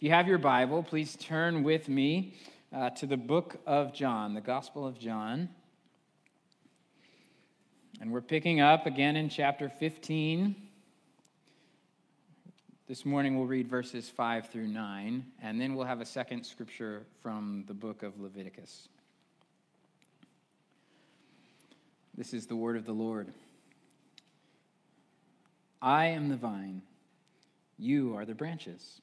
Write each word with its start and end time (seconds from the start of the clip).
If 0.00 0.04
you 0.04 0.12
have 0.12 0.28
your 0.28 0.38
Bible, 0.38 0.82
please 0.82 1.14
turn 1.14 1.62
with 1.62 1.86
me 1.86 2.32
uh, 2.74 2.88
to 2.88 3.04
the 3.04 3.18
book 3.18 3.60
of 3.66 3.92
John, 3.92 4.32
the 4.32 4.40
Gospel 4.40 4.86
of 4.86 4.98
John. 4.98 5.50
And 8.00 8.10
we're 8.10 8.22
picking 8.22 8.62
up 8.62 8.86
again 8.86 9.14
in 9.14 9.28
chapter 9.28 9.68
15. 9.68 10.56
This 12.88 13.04
morning 13.04 13.36
we'll 13.36 13.46
read 13.46 13.68
verses 13.68 14.08
5 14.08 14.48
through 14.48 14.68
9, 14.68 15.22
and 15.42 15.60
then 15.60 15.74
we'll 15.74 15.84
have 15.84 16.00
a 16.00 16.06
second 16.06 16.44
scripture 16.44 17.02
from 17.22 17.64
the 17.68 17.74
book 17.74 18.02
of 18.02 18.18
Leviticus. 18.18 18.88
This 22.16 22.32
is 22.32 22.46
the 22.46 22.56
word 22.56 22.78
of 22.78 22.86
the 22.86 22.94
Lord. 22.94 23.34
I 25.82 26.06
am 26.06 26.30
the 26.30 26.36
vine, 26.36 26.80
you 27.76 28.16
are 28.16 28.24
the 28.24 28.34
branches. 28.34 29.02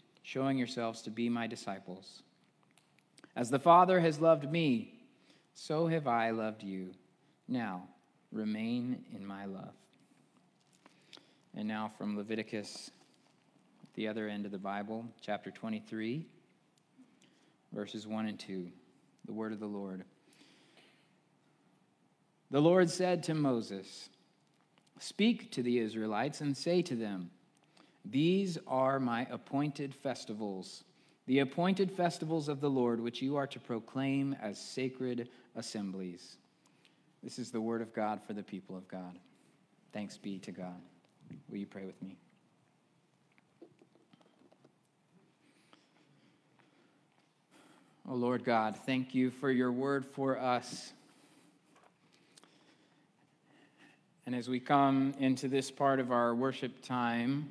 showing 0.23 0.57
yourselves 0.57 1.01
to 1.03 1.09
be 1.09 1.29
my 1.29 1.47
disciples. 1.47 2.21
As 3.35 3.49
the 3.49 3.59
Father 3.59 3.99
has 3.99 4.19
loved 4.19 4.49
me, 4.51 4.93
so 5.53 5.87
have 5.87 6.07
I 6.07 6.31
loved 6.31 6.63
you. 6.63 6.91
Now, 7.47 7.83
remain 8.31 9.05
in 9.15 9.25
my 9.25 9.45
love. 9.45 9.73
And 11.55 11.67
now 11.67 11.91
from 11.97 12.17
Leviticus, 12.17 12.91
the 13.95 14.07
other 14.07 14.27
end 14.27 14.45
of 14.45 14.51
the 14.51 14.57
Bible, 14.57 15.05
chapter 15.21 15.51
23, 15.51 16.25
verses 17.73 18.07
1 18.07 18.25
and 18.27 18.39
2, 18.39 18.67
the 19.25 19.33
word 19.33 19.51
of 19.51 19.59
the 19.59 19.65
Lord. 19.65 20.05
The 22.51 22.61
Lord 22.61 22.89
said 22.89 23.23
to 23.23 23.33
Moses, 23.33 24.09
Speak 24.99 25.51
to 25.51 25.63
the 25.63 25.79
Israelites 25.79 26.41
and 26.41 26.55
say 26.55 26.81
to 26.83 26.95
them, 26.95 27.31
These 28.05 28.57
are 28.67 28.99
my 28.99 29.27
appointed 29.29 29.93
festivals, 29.93 30.83
the 31.27 31.39
appointed 31.39 31.91
festivals 31.91 32.49
of 32.49 32.59
the 32.59 32.69
Lord, 32.69 32.99
which 32.99 33.21
you 33.21 33.35
are 33.37 33.47
to 33.47 33.59
proclaim 33.59 34.35
as 34.41 34.59
sacred 34.59 35.29
assemblies. 35.55 36.37
This 37.23 37.37
is 37.37 37.51
the 37.51 37.61
word 37.61 37.81
of 37.81 37.93
God 37.93 38.19
for 38.25 38.33
the 38.33 38.43
people 38.43 38.75
of 38.75 38.87
God. 38.87 39.17
Thanks 39.93 40.17
be 40.17 40.39
to 40.39 40.51
God. 40.51 40.81
Will 41.49 41.57
you 41.57 41.67
pray 41.67 41.85
with 41.85 42.01
me? 42.01 42.17
Oh 48.09 48.15
Lord 48.15 48.43
God, 48.43 48.75
thank 48.85 49.13
you 49.13 49.29
for 49.29 49.51
your 49.51 49.71
word 49.71 50.05
for 50.05 50.37
us. 50.37 50.91
And 54.25 54.35
as 54.35 54.49
we 54.49 54.59
come 54.59 55.13
into 55.19 55.47
this 55.47 55.69
part 55.69 55.99
of 55.99 56.11
our 56.11 56.33
worship 56.33 56.81
time, 56.83 57.49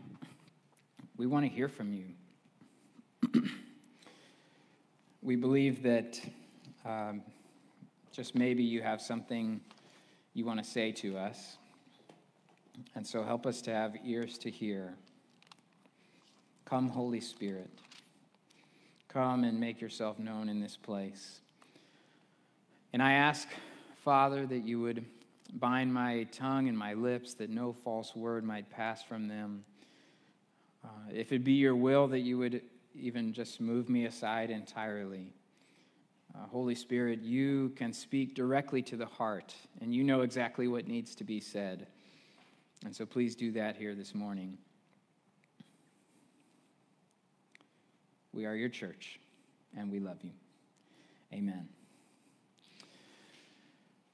we 1.20 1.26
want 1.26 1.44
to 1.44 1.50
hear 1.50 1.68
from 1.68 1.92
you. 1.92 3.42
we 5.22 5.36
believe 5.36 5.82
that 5.82 6.18
um, 6.86 7.20
just 8.10 8.34
maybe 8.34 8.62
you 8.62 8.80
have 8.80 9.02
something 9.02 9.60
you 10.32 10.46
want 10.46 10.64
to 10.64 10.64
say 10.64 10.92
to 10.92 11.18
us. 11.18 11.58
And 12.94 13.06
so 13.06 13.22
help 13.22 13.44
us 13.44 13.60
to 13.60 13.70
have 13.70 13.96
ears 14.02 14.38
to 14.38 14.50
hear. 14.50 14.94
Come, 16.64 16.88
Holy 16.88 17.20
Spirit. 17.20 17.68
Come 19.08 19.44
and 19.44 19.60
make 19.60 19.78
yourself 19.78 20.18
known 20.18 20.48
in 20.48 20.58
this 20.58 20.78
place. 20.78 21.40
And 22.94 23.02
I 23.02 23.12
ask, 23.12 23.46
Father, 24.02 24.46
that 24.46 24.66
you 24.66 24.80
would 24.80 25.04
Bind 25.52 25.92
my 25.92 26.24
tongue 26.32 26.68
and 26.68 26.78
my 26.78 26.94
lips 26.94 27.34
that 27.34 27.50
no 27.50 27.72
false 27.72 28.14
word 28.14 28.44
might 28.44 28.70
pass 28.70 29.02
from 29.02 29.26
them. 29.26 29.64
Uh, 30.84 30.88
if 31.12 31.32
it 31.32 31.44
be 31.44 31.52
your 31.52 31.76
will 31.76 32.08
that 32.08 32.20
you 32.20 32.38
would 32.38 32.62
even 32.94 33.32
just 33.32 33.60
move 33.60 33.88
me 33.88 34.06
aside 34.06 34.50
entirely. 34.50 35.32
Uh, 36.34 36.46
Holy 36.46 36.74
Spirit, 36.74 37.20
you 37.22 37.70
can 37.70 37.92
speak 37.92 38.34
directly 38.34 38.82
to 38.82 38.96
the 38.96 39.06
heart, 39.06 39.54
and 39.80 39.94
you 39.94 40.04
know 40.04 40.22
exactly 40.22 40.68
what 40.68 40.86
needs 40.86 41.14
to 41.16 41.24
be 41.24 41.40
said. 41.40 41.86
And 42.84 42.94
so 42.94 43.04
please 43.04 43.34
do 43.34 43.52
that 43.52 43.76
here 43.76 43.94
this 43.94 44.14
morning. 44.14 44.56
We 48.32 48.46
are 48.46 48.54
your 48.54 48.68
church, 48.68 49.18
and 49.76 49.90
we 49.90 49.98
love 49.98 50.18
you. 50.22 50.32
Amen. 51.32 51.68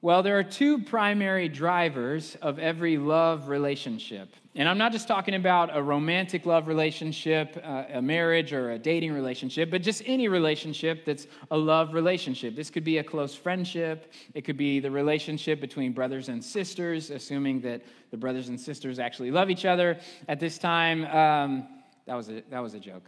Well, 0.07 0.23
there 0.23 0.39
are 0.39 0.43
two 0.43 0.79
primary 0.79 1.49
drivers 1.49 2.37
of 2.41 2.59
every 2.59 2.97
love 2.97 3.49
relationship. 3.49 4.33
And 4.55 4.69
I'm 4.69 4.77
not 4.77 4.93
just 4.93 5.05
talking 5.05 5.35
about 5.35 5.75
a 5.75 5.83
romantic 5.83 6.45
love 6.45 6.69
relationship, 6.69 7.61
uh, 7.61 7.83
a 7.91 8.01
marriage, 8.01 8.53
or 8.53 8.71
a 8.71 8.79
dating 8.79 9.11
relationship, 9.11 9.69
but 9.69 9.81
just 9.81 10.01
any 10.05 10.29
relationship 10.29 11.03
that's 11.03 11.27
a 11.51 11.57
love 11.57 11.93
relationship. 11.93 12.55
This 12.55 12.69
could 12.69 12.85
be 12.85 12.99
a 12.99 13.03
close 13.03 13.35
friendship, 13.35 14.13
it 14.33 14.45
could 14.45 14.55
be 14.55 14.79
the 14.79 14.89
relationship 14.89 15.59
between 15.59 15.91
brothers 15.91 16.29
and 16.29 16.41
sisters, 16.41 17.09
assuming 17.09 17.59
that 17.63 17.81
the 18.09 18.15
brothers 18.15 18.47
and 18.47 18.57
sisters 18.57 18.99
actually 18.99 19.31
love 19.31 19.49
each 19.49 19.65
other 19.65 19.99
at 20.29 20.39
this 20.39 20.57
time. 20.57 21.03
Um, 21.07 21.67
that, 22.05 22.15
was 22.15 22.29
a, 22.29 22.43
that 22.49 22.63
was 22.63 22.75
a 22.75 22.79
joke. 22.79 23.03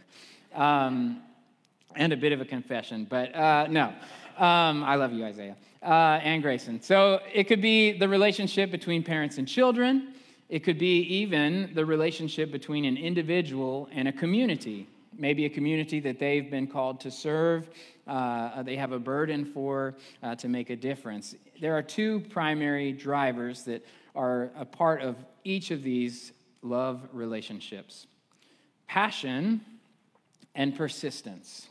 Um, 0.54 1.22
and 1.96 2.12
a 2.12 2.16
bit 2.18 2.32
of 2.32 2.42
a 2.42 2.44
confession, 2.44 3.06
but 3.08 3.34
uh, 3.34 3.68
no. 3.70 3.94
Um, 4.38 4.84
I 4.84 4.96
love 4.96 5.12
you, 5.12 5.24
Isaiah 5.24 5.56
uh, 5.82 6.20
and 6.22 6.42
Grayson. 6.42 6.82
So 6.82 7.20
it 7.32 7.44
could 7.44 7.62
be 7.62 7.92
the 7.92 8.08
relationship 8.08 8.70
between 8.70 9.02
parents 9.02 9.38
and 9.38 9.46
children. 9.46 10.14
It 10.48 10.60
could 10.60 10.78
be 10.78 11.02
even 11.02 11.70
the 11.74 11.84
relationship 11.84 12.50
between 12.50 12.84
an 12.84 12.96
individual 12.96 13.88
and 13.92 14.08
a 14.08 14.12
community. 14.12 14.88
Maybe 15.16 15.44
a 15.44 15.50
community 15.50 16.00
that 16.00 16.18
they've 16.18 16.50
been 16.50 16.66
called 16.66 17.00
to 17.00 17.10
serve, 17.10 17.68
uh, 18.06 18.62
they 18.62 18.76
have 18.76 18.92
a 18.92 18.98
burden 18.98 19.44
for 19.44 19.94
uh, 20.22 20.34
to 20.36 20.48
make 20.48 20.70
a 20.70 20.76
difference. 20.76 21.34
There 21.60 21.76
are 21.76 21.82
two 21.82 22.20
primary 22.30 22.92
drivers 22.92 23.64
that 23.64 23.84
are 24.14 24.50
a 24.58 24.64
part 24.64 25.02
of 25.02 25.16
each 25.44 25.70
of 25.70 25.82
these 25.82 26.32
love 26.62 27.08
relationships 27.12 28.06
passion 28.88 29.60
and 30.56 30.76
persistence. 30.76 31.68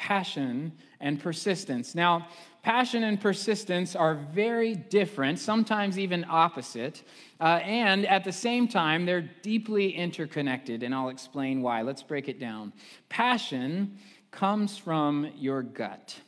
Passion 0.00 0.72
and 0.98 1.20
persistence. 1.20 1.94
Now, 1.94 2.26
passion 2.62 3.04
and 3.04 3.20
persistence 3.20 3.94
are 3.94 4.14
very 4.14 4.74
different, 4.74 5.38
sometimes 5.38 5.98
even 5.98 6.24
opposite, 6.26 7.02
uh, 7.38 7.60
and 7.62 8.06
at 8.06 8.24
the 8.24 8.32
same 8.32 8.66
time, 8.66 9.04
they're 9.04 9.30
deeply 9.42 9.90
interconnected, 9.90 10.82
and 10.82 10.94
I'll 10.94 11.10
explain 11.10 11.60
why. 11.60 11.82
Let's 11.82 12.02
break 12.02 12.30
it 12.30 12.40
down. 12.40 12.72
Passion 13.10 13.98
comes 14.30 14.78
from 14.78 15.30
your 15.36 15.62
gut. 15.62 16.18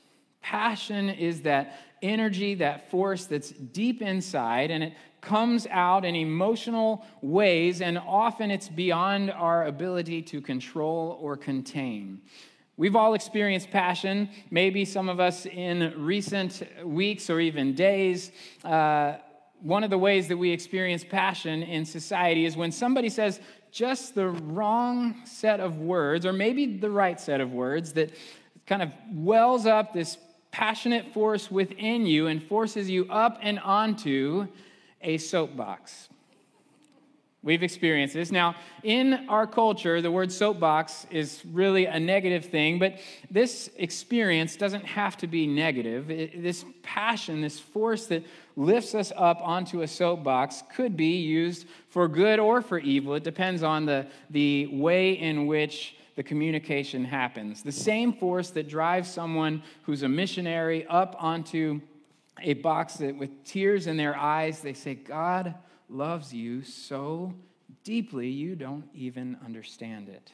Passion 0.42 1.08
is 1.08 1.40
that 1.40 1.78
energy, 2.02 2.54
that 2.56 2.90
force 2.90 3.24
that's 3.24 3.52
deep 3.52 4.02
inside, 4.02 4.70
and 4.70 4.84
it 4.84 4.92
comes 5.22 5.66
out 5.70 6.04
in 6.04 6.14
emotional 6.14 7.06
ways, 7.22 7.80
and 7.80 7.96
often 7.96 8.50
it's 8.50 8.68
beyond 8.68 9.30
our 9.30 9.64
ability 9.66 10.20
to 10.20 10.42
control 10.42 11.16
or 11.22 11.38
contain. 11.38 12.20
We've 12.82 12.96
all 12.96 13.14
experienced 13.14 13.70
passion, 13.70 14.28
maybe 14.50 14.84
some 14.84 15.08
of 15.08 15.20
us 15.20 15.46
in 15.46 15.94
recent 16.04 16.64
weeks 16.84 17.30
or 17.30 17.38
even 17.38 17.76
days. 17.76 18.32
Uh, 18.64 19.18
one 19.60 19.84
of 19.84 19.90
the 19.90 19.98
ways 19.98 20.26
that 20.26 20.36
we 20.36 20.50
experience 20.50 21.04
passion 21.04 21.62
in 21.62 21.84
society 21.84 22.44
is 22.44 22.56
when 22.56 22.72
somebody 22.72 23.08
says 23.08 23.38
just 23.70 24.16
the 24.16 24.26
wrong 24.26 25.14
set 25.24 25.60
of 25.60 25.78
words, 25.78 26.26
or 26.26 26.32
maybe 26.32 26.76
the 26.78 26.90
right 26.90 27.20
set 27.20 27.40
of 27.40 27.52
words, 27.52 27.92
that 27.92 28.10
kind 28.66 28.82
of 28.82 28.90
wells 29.12 29.64
up 29.64 29.92
this 29.92 30.18
passionate 30.50 31.14
force 31.14 31.52
within 31.52 32.04
you 32.04 32.26
and 32.26 32.42
forces 32.42 32.90
you 32.90 33.06
up 33.10 33.38
and 33.42 33.60
onto 33.60 34.48
a 35.02 35.18
soapbox. 35.18 36.08
We've 37.44 37.64
experienced 37.64 38.14
this. 38.14 38.30
Now, 38.30 38.54
in 38.84 39.28
our 39.28 39.48
culture, 39.48 40.00
the 40.00 40.12
word 40.12 40.30
soapbox 40.30 41.08
is 41.10 41.42
really 41.50 41.86
a 41.86 41.98
negative 41.98 42.44
thing, 42.44 42.78
but 42.78 42.98
this 43.32 43.68
experience 43.76 44.54
doesn't 44.54 44.84
have 44.84 45.16
to 45.18 45.26
be 45.26 45.48
negative. 45.48 46.08
It, 46.08 46.40
this 46.40 46.64
passion, 46.84 47.40
this 47.40 47.58
force 47.58 48.06
that 48.06 48.24
lifts 48.54 48.94
us 48.94 49.12
up 49.16 49.40
onto 49.42 49.82
a 49.82 49.88
soapbox, 49.88 50.62
could 50.72 50.96
be 50.96 51.16
used 51.16 51.66
for 51.88 52.06
good 52.06 52.38
or 52.38 52.62
for 52.62 52.78
evil. 52.78 53.14
It 53.14 53.24
depends 53.24 53.64
on 53.64 53.86
the, 53.86 54.06
the 54.30 54.68
way 54.68 55.14
in 55.14 55.48
which 55.48 55.96
the 56.14 56.22
communication 56.22 57.04
happens. 57.04 57.62
The 57.62 57.72
same 57.72 58.12
force 58.12 58.50
that 58.50 58.68
drives 58.68 59.10
someone 59.10 59.64
who's 59.82 60.04
a 60.04 60.08
missionary 60.08 60.86
up 60.86 61.16
onto 61.18 61.80
a 62.40 62.54
box 62.54 62.94
that, 62.94 63.16
with 63.16 63.44
tears 63.44 63.88
in 63.88 63.96
their 63.96 64.16
eyes, 64.16 64.60
they 64.60 64.74
say, 64.74 64.94
God 64.94 65.54
loves 65.92 66.32
you 66.32 66.62
so 66.62 67.34
deeply 67.84 68.28
you 68.28 68.54
don't 68.54 68.88
even 68.94 69.36
understand 69.44 70.08
it. 70.08 70.32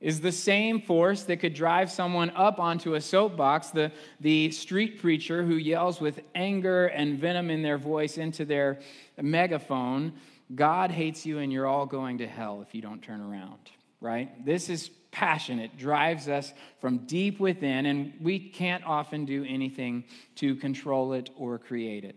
Is 0.00 0.20
the 0.20 0.32
same 0.32 0.80
force 0.80 1.24
that 1.24 1.38
could 1.38 1.54
drive 1.54 1.90
someone 1.90 2.30
up 2.36 2.60
onto 2.60 2.94
a 2.94 3.00
soapbox, 3.00 3.70
the, 3.70 3.90
the 4.20 4.52
street 4.52 5.00
preacher 5.00 5.42
who 5.42 5.56
yells 5.56 6.00
with 6.00 6.20
anger 6.36 6.86
and 6.86 7.18
venom 7.18 7.50
in 7.50 7.62
their 7.62 7.78
voice 7.78 8.16
into 8.16 8.44
their 8.44 8.78
megaphone, 9.20 10.12
God 10.54 10.92
hates 10.92 11.26
you 11.26 11.38
and 11.38 11.52
you're 11.52 11.66
all 11.66 11.84
going 11.84 12.18
to 12.18 12.28
hell 12.28 12.62
if 12.62 12.74
you 12.76 12.80
don't 12.80 13.02
turn 13.02 13.20
around, 13.20 13.58
right? 14.00 14.44
This 14.46 14.68
is 14.68 14.88
passion. 15.10 15.58
It 15.58 15.76
drives 15.76 16.28
us 16.28 16.52
from 16.80 16.98
deep 16.98 17.40
within, 17.40 17.86
and 17.86 18.12
we 18.20 18.38
can't 18.38 18.84
often 18.84 19.24
do 19.24 19.44
anything 19.48 20.04
to 20.36 20.54
control 20.54 21.12
it 21.12 21.30
or 21.36 21.58
create 21.58 22.04
it. 22.04 22.16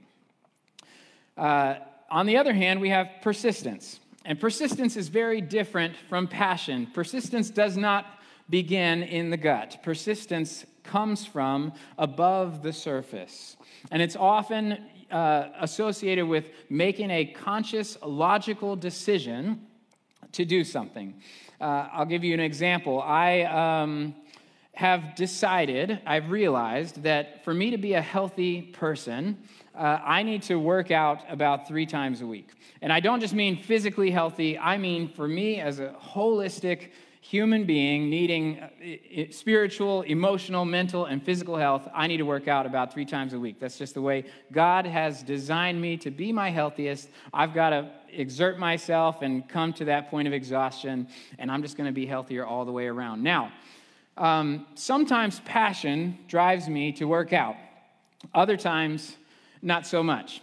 Uh, 1.35 1.75
on 2.11 2.25
the 2.25 2.37
other 2.37 2.53
hand, 2.53 2.81
we 2.81 2.89
have 2.89 3.07
persistence. 3.21 3.99
And 4.25 4.39
persistence 4.39 4.97
is 4.97 5.07
very 5.07 5.41
different 5.41 5.95
from 6.09 6.27
passion. 6.27 6.87
Persistence 6.93 7.49
does 7.49 7.75
not 7.75 8.05
begin 8.49 9.01
in 9.03 9.29
the 9.29 9.37
gut, 9.37 9.77
persistence 9.81 10.65
comes 10.83 11.25
from 11.25 11.71
above 11.97 12.63
the 12.63 12.73
surface. 12.73 13.55
And 13.91 14.01
it's 14.01 14.15
often 14.15 14.77
uh, 15.09 15.49
associated 15.59 16.27
with 16.27 16.49
making 16.69 17.11
a 17.11 17.25
conscious, 17.25 17.97
logical 18.03 18.75
decision 18.75 19.61
to 20.33 20.43
do 20.43 20.63
something. 20.63 21.21
Uh, 21.59 21.87
I'll 21.93 22.05
give 22.05 22.23
you 22.23 22.33
an 22.33 22.39
example. 22.39 23.01
I 23.01 23.43
um, 23.43 24.15
have 24.73 25.15
decided, 25.15 26.01
I've 26.05 26.31
realized 26.31 27.03
that 27.03 27.43
for 27.43 27.53
me 27.53 27.71
to 27.71 27.77
be 27.77 27.93
a 27.93 28.01
healthy 28.01 28.61
person, 28.61 29.37
uh, 29.75 29.99
I 30.03 30.23
need 30.23 30.43
to 30.43 30.55
work 30.55 30.91
out 30.91 31.21
about 31.29 31.67
three 31.67 31.85
times 31.85 32.21
a 32.21 32.27
week. 32.27 32.49
And 32.81 32.91
I 32.91 32.99
don't 32.99 33.19
just 33.19 33.33
mean 33.33 33.57
physically 33.57 34.11
healthy, 34.11 34.57
I 34.57 34.77
mean 34.77 35.07
for 35.07 35.27
me 35.27 35.59
as 35.59 35.79
a 35.79 35.95
holistic 36.13 36.89
human 37.21 37.65
being 37.65 38.09
needing 38.09 38.59
uh, 38.59 39.31
spiritual, 39.31 40.01
emotional, 40.01 40.65
mental, 40.65 41.05
and 41.05 41.23
physical 41.23 41.55
health, 41.55 41.87
I 41.93 42.07
need 42.07 42.17
to 42.17 42.25
work 42.25 42.47
out 42.47 42.65
about 42.65 42.91
three 42.91 43.05
times 43.05 43.33
a 43.33 43.39
week. 43.39 43.59
That's 43.59 43.77
just 43.77 43.93
the 43.93 44.01
way 44.01 44.25
God 44.51 44.85
has 44.85 45.21
designed 45.21 45.79
me 45.79 45.97
to 45.97 46.11
be 46.11 46.33
my 46.33 46.49
healthiest. 46.49 47.09
I've 47.31 47.53
got 47.53 47.69
to 47.69 47.91
exert 48.11 48.57
myself 48.57 49.21
and 49.21 49.47
come 49.47 49.71
to 49.73 49.85
that 49.85 50.09
point 50.09 50.27
of 50.27 50.33
exhaustion, 50.33 51.07
and 51.37 51.51
I'm 51.51 51.61
just 51.61 51.77
going 51.77 51.87
to 51.87 51.93
be 51.93 52.07
healthier 52.07 52.45
all 52.45 52.65
the 52.65 52.71
way 52.71 52.87
around. 52.87 53.23
Now, 53.23 53.51
um, 54.17 54.65
sometimes 54.73 55.39
passion 55.41 56.17
drives 56.27 56.67
me 56.67 56.91
to 56.93 57.05
work 57.05 57.33
out, 57.33 57.55
other 58.33 58.57
times, 58.57 59.15
not 59.61 59.85
so 59.85 60.03
much. 60.03 60.41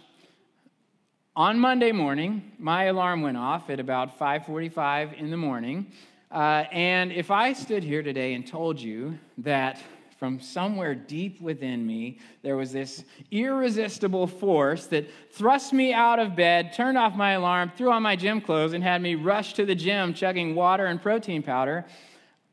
On 1.35 1.59
Monday 1.59 1.91
morning, 1.91 2.51
my 2.57 2.85
alarm 2.85 3.21
went 3.21 3.37
off 3.37 3.69
at 3.69 3.79
about 3.79 4.17
5:45 4.17 5.13
in 5.13 5.29
the 5.31 5.37
morning, 5.37 5.91
uh, 6.31 6.65
and 6.71 7.11
if 7.11 7.31
I 7.31 7.53
stood 7.53 7.83
here 7.83 8.03
today 8.03 8.33
and 8.33 8.45
told 8.45 8.79
you 8.79 9.17
that 9.37 9.81
from 10.19 10.41
somewhere 10.41 10.93
deep 10.93 11.39
within 11.39 11.87
me, 11.87 12.19
there 12.41 12.57
was 12.57 12.73
this 12.73 13.05
irresistible 13.31 14.27
force 14.27 14.85
that 14.87 15.09
thrust 15.31 15.71
me 15.71 15.93
out 15.93 16.19
of 16.19 16.35
bed, 16.35 16.73
turned 16.73 16.97
off 16.97 17.15
my 17.15 17.31
alarm, 17.31 17.71
threw 17.77 17.89
on 17.89 18.03
my 18.03 18.17
gym 18.17 18.41
clothes, 18.41 18.73
and 18.73 18.83
had 18.83 19.01
me 19.01 19.15
rush 19.15 19.53
to 19.53 19.65
the 19.65 19.75
gym 19.75 20.13
chugging 20.13 20.55
water 20.55 20.87
and 20.87 21.01
protein 21.01 21.41
powder, 21.41 21.85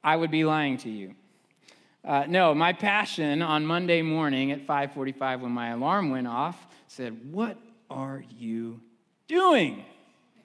I 0.05 0.15
would 0.15 0.31
be 0.31 0.45
lying 0.45 0.77
to 0.79 0.89
you. 0.89 1.17
Uh, 2.06 2.25
no, 2.29 2.55
my 2.55 2.73
passion 2.73 3.43
on 3.43 3.67
Monday 3.67 4.00
morning 4.00 4.53
at 4.53 4.67
5:45 4.67 5.41
when 5.41 5.53
my 5.53 5.70
alarm 5.70 6.11
went 6.11 6.29
off 6.29 6.67
said, 6.87 7.32
"What 7.32 7.58
are 7.91 8.23
you 8.38 8.81
doing? 9.26 9.85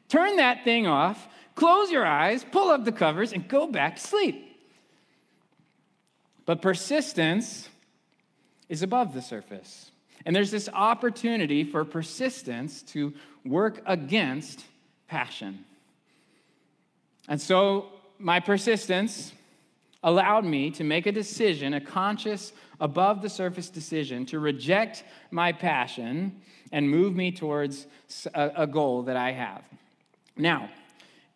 Turn 0.10 0.38
that 0.38 0.64
thing 0.64 0.88
off 0.88 1.28
Close 1.56 1.92
your 1.92 2.06
eyes, 2.06 2.44
pull 2.44 2.70
up 2.70 2.86
the 2.86 2.92
covers, 2.92 3.34
and 3.34 3.48
go 3.48 3.68
back 3.68 3.98
to 3.98 4.02
sleep. 4.02 4.48
But 6.46 6.62
persistence 6.62 7.70
is 8.70 8.82
above 8.82 9.14
the 9.14 9.22
surface. 9.22 9.92
And 10.26 10.36
there's 10.36 10.52
this 10.52 10.70
opportunity 10.74 11.64
for 11.64 11.84
persistence 11.84 12.84
to 12.84 13.14
work 13.46 13.82
against 13.86 14.66
passion. 15.08 15.66
And 17.28 17.40
so 17.40 17.88
my 18.18 18.40
persistence 18.40 19.34
allowed 20.04 20.46
me 20.46 20.72
to 20.72 20.84
make 20.84 21.06
a 21.06 21.12
decision, 21.12 21.74
a 21.76 21.82
conscious, 21.82 22.54
above 22.80 23.22
the 23.22 23.30
surface 23.30 23.70
decision, 23.70 24.26
to 24.26 24.40
reject 24.40 25.04
my 25.30 25.52
passion 25.52 26.42
and 26.72 26.90
move 26.90 27.16
me 27.16 27.32
towards 27.32 27.88
a, 28.34 28.66
goal 28.66 29.04
that 29.04 29.18
I 29.18 29.32
have. 29.32 29.64
Now, 30.38 30.70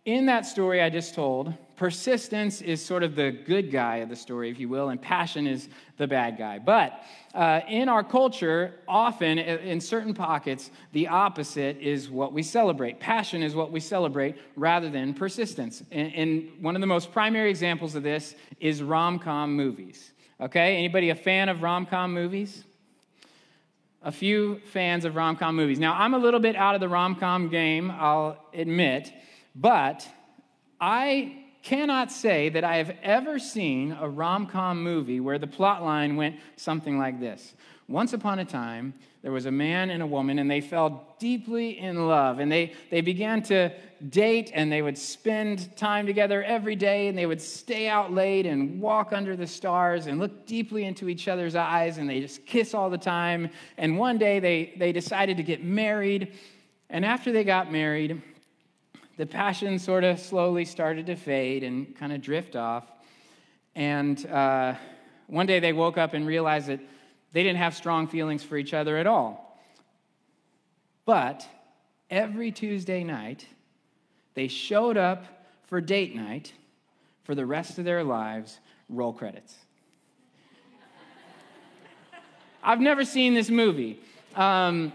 in 0.05 0.25
that 0.27 0.45
story 0.45 0.81
I 0.81 0.89
just 0.89 1.13
told, 1.13 1.53
persistence 1.75 2.61
is 2.61 2.83
sort 2.83 3.03
of 3.03 3.15
the 3.15 3.31
good 3.31 3.71
guy 3.71 3.97
of 3.97 4.09
the 4.09 4.15
story, 4.15 4.49
if 4.49 4.59
you 4.59 4.69
will, 4.69 4.89
and 4.89 5.01
passion 5.01 5.47
is 5.47 5.69
the 5.97 6.07
bad 6.07 6.37
guy. 6.37 6.59
But 6.59 7.03
uh, 7.33 7.61
in 7.67 7.89
our 7.89 8.03
culture, 8.03 8.75
often 8.87 9.37
in 9.37 9.81
certain 9.81 10.13
pockets, 10.13 10.71
the 10.93 11.07
opposite 11.07 11.77
is 11.79 12.09
what 12.09 12.33
we 12.33 12.43
celebrate. 12.43 12.99
Passion 12.99 13.43
is 13.43 13.55
what 13.55 13.71
we 13.71 13.79
celebrate 13.79 14.35
rather 14.55 14.89
than 14.89 15.13
persistence. 15.13 15.83
And, 15.91 16.13
and 16.13 16.51
one 16.61 16.75
of 16.75 16.81
the 16.81 16.87
most 16.87 17.11
primary 17.11 17.49
examples 17.49 17.95
of 17.95 18.03
this 18.03 18.35
is 18.59 18.81
rom 18.81 19.19
com 19.19 19.55
movies. 19.55 20.11
Okay, 20.39 20.77
anybody 20.77 21.09
a 21.09 21.15
fan 21.15 21.49
of 21.49 21.61
rom 21.61 21.85
com 21.85 22.13
movies? 22.13 22.63
A 24.03 24.11
few 24.11 24.59
fans 24.71 25.03
of 25.05 25.15
rom 25.15 25.35
com 25.35 25.55
movies. 25.55 25.79
Now, 25.79 25.93
I'm 25.93 26.13
a 26.13 26.19
little 26.19 26.39
bit 26.39 26.55
out 26.55 26.75
of 26.75 26.81
the 26.81 26.89
rom 26.89 27.15
com 27.15 27.49
game, 27.49 27.89
I'll 27.91 28.37
admit. 28.53 29.11
But 29.55 30.07
I 30.79 31.44
cannot 31.65 32.11
say 32.11 32.47
that 32.49 32.63
I 32.63 32.77
have 32.77 32.95
ever 33.01 33.39
seen 33.39 33.91
a 33.99 34.07
rom 34.07 34.45
com 34.45 34.83
movie 34.83 35.19
where 35.19 35.39
the 35.39 35.47
plot 35.47 35.83
line 35.83 36.15
went 36.15 36.35
something 36.55 36.97
like 36.99 37.19
this. 37.19 37.55
Once 37.87 38.13
upon 38.13 38.39
a 38.39 38.45
time, 38.45 38.93
there 39.23 39.31
was 39.31 39.47
a 39.47 39.51
man 39.51 39.89
and 39.89 40.03
a 40.03 40.05
woman, 40.05 40.37
and 40.37 40.49
they 40.49 40.61
fell 40.61 41.15
deeply 41.17 41.79
in 41.79 42.07
love. 42.07 42.37
And 42.37 42.51
they, 42.51 42.73
they 42.91 43.01
began 43.01 43.41
to 43.43 43.71
date, 44.09 44.51
and 44.53 44.71
they 44.71 44.83
would 44.83 44.97
spend 44.97 45.75
time 45.75 46.05
together 46.05 46.43
every 46.43 46.75
day, 46.75 47.07
and 47.07 47.17
they 47.17 47.25
would 47.25 47.41
stay 47.41 47.87
out 47.87 48.13
late 48.13 48.45
and 48.45 48.79
walk 48.79 49.11
under 49.11 49.35
the 49.35 49.47
stars 49.47 50.05
and 50.05 50.19
look 50.19 50.45
deeply 50.45 50.85
into 50.85 51.09
each 51.09 51.27
other's 51.27 51.55
eyes, 51.55 51.97
and 51.97 52.07
they 52.07 52.21
just 52.21 52.45
kiss 52.45 52.75
all 52.75 52.91
the 52.91 52.97
time. 52.97 53.49
And 53.77 53.97
one 53.97 54.19
day, 54.19 54.39
they, 54.39 54.73
they 54.77 54.91
decided 54.91 55.37
to 55.37 55.43
get 55.43 55.63
married. 55.63 56.33
And 56.91 57.03
after 57.03 57.31
they 57.31 57.43
got 57.43 57.71
married, 57.71 58.21
the 59.17 59.25
passion 59.25 59.79
sort 59.79 60.03
of 60.03 60.19
slowly 60.19 60.65
started 60.65 61.05
to 61.05 61.15
fade 61.15 61.63
and 61.63 61.95
kind 61.95 62.11
of 62.11 62.21
drift 62.21 62.55
off. 62.55 62.85
And 63.75 64.25
uh, 64.27 64.75
one 65.27 65.45
day 65.45 65.59
they 65.59 65.73
woke 65.73 65.97
up 65.97 66.13
and 66.13 66.27
realized 66.27 66.67
that 66.67 66.79
they 67.31 67.43
didn't 67.43 67.59
have 67.59 67.75
strong 67.75 68.07
feelings 68.07 68.43
for 68.43 68.57
each 68.57 68.73
other 68.73 68.97
at 68.97 69.07
all. 69.07 69.59
But 71.05 71.47
every 72.09 72.51
Tuesday 72.51 73.03
night, 73.03 73.45
they 74.33 74.47
showed 74.47 74.97
up 74.97 75.25
for 75.67 75.81
date 75.81 76.15
night 76.15 76.53
for 77.23 77.35
the 77.35 77.45
rest 77.45 77.77
of 77.77 77.85
their 77.85 78.03
lives. 78.03 78.59
Roll 78.89 79.13
credits. 79.13 79.55
I've 82.63 82.81
never 82.81 83.05
seen 83.05 83.33
this 83.33 83.49
movie. 83.49 83.99
Um, 84.35 84.91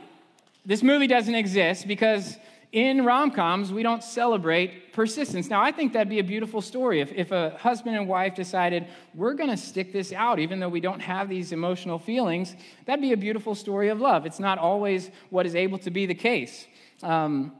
this 0.66 0.82
movie 0.82 1.06
doesn't 1.06 1.34
exist 1.34 1.86
because 1.88 2.36
in 2.72 3.04
rom 3.04 3.32
coms, 3.32 3.72
we 3.72 3.82
don't 3.82 4.02
celebrate 4.02 4.92
persistence. 4.92 5.50
Now, 5.50 5.60
I 5.60 5.72
think 5.72 5.92
that'd 5.92 6.08
be 6.08 6.20
a 6.20 6.24
beautiful 6.24 6.60
story 6.60 7.00
if, 7.00 7.12
if 7.12 7.32
a 7.32 7.50
husband 7.58 7.96
and 7.96 8.06
wife 8.06 8.36
decided, 8.36 8.86
we're 9.12 9.34
going 9.34 9.50
to 9.50 9.56
stick 9.56 9.92
this 9.92 10.12
out, 10.12 10.38
even 10.38 10.60
though 10.60 10.68
we 10.68 10.80
don't 10.80 11.00
have 11.00 11.28
these 11.28 11.50
emotional 11.50 11.98
feelings. 11.98 12.54
That'd 12.86 13.02
be 13.02 13.12
a 13.12 13.16
beautiful 13.16 13.56
story 13.56 13.88
of 13.88 14.00
love. 14.00 14.24
It's 14.24 14.38
not 14.38 14.58
always 14.58 15.10
what 15.30 15.46
is 15.46 15.56
able 15.56 15.78
to 15.78 15.90
be 15.90 16.06
the 16.06 16.14
case, 16.14 16.66
um, 17.02 17.52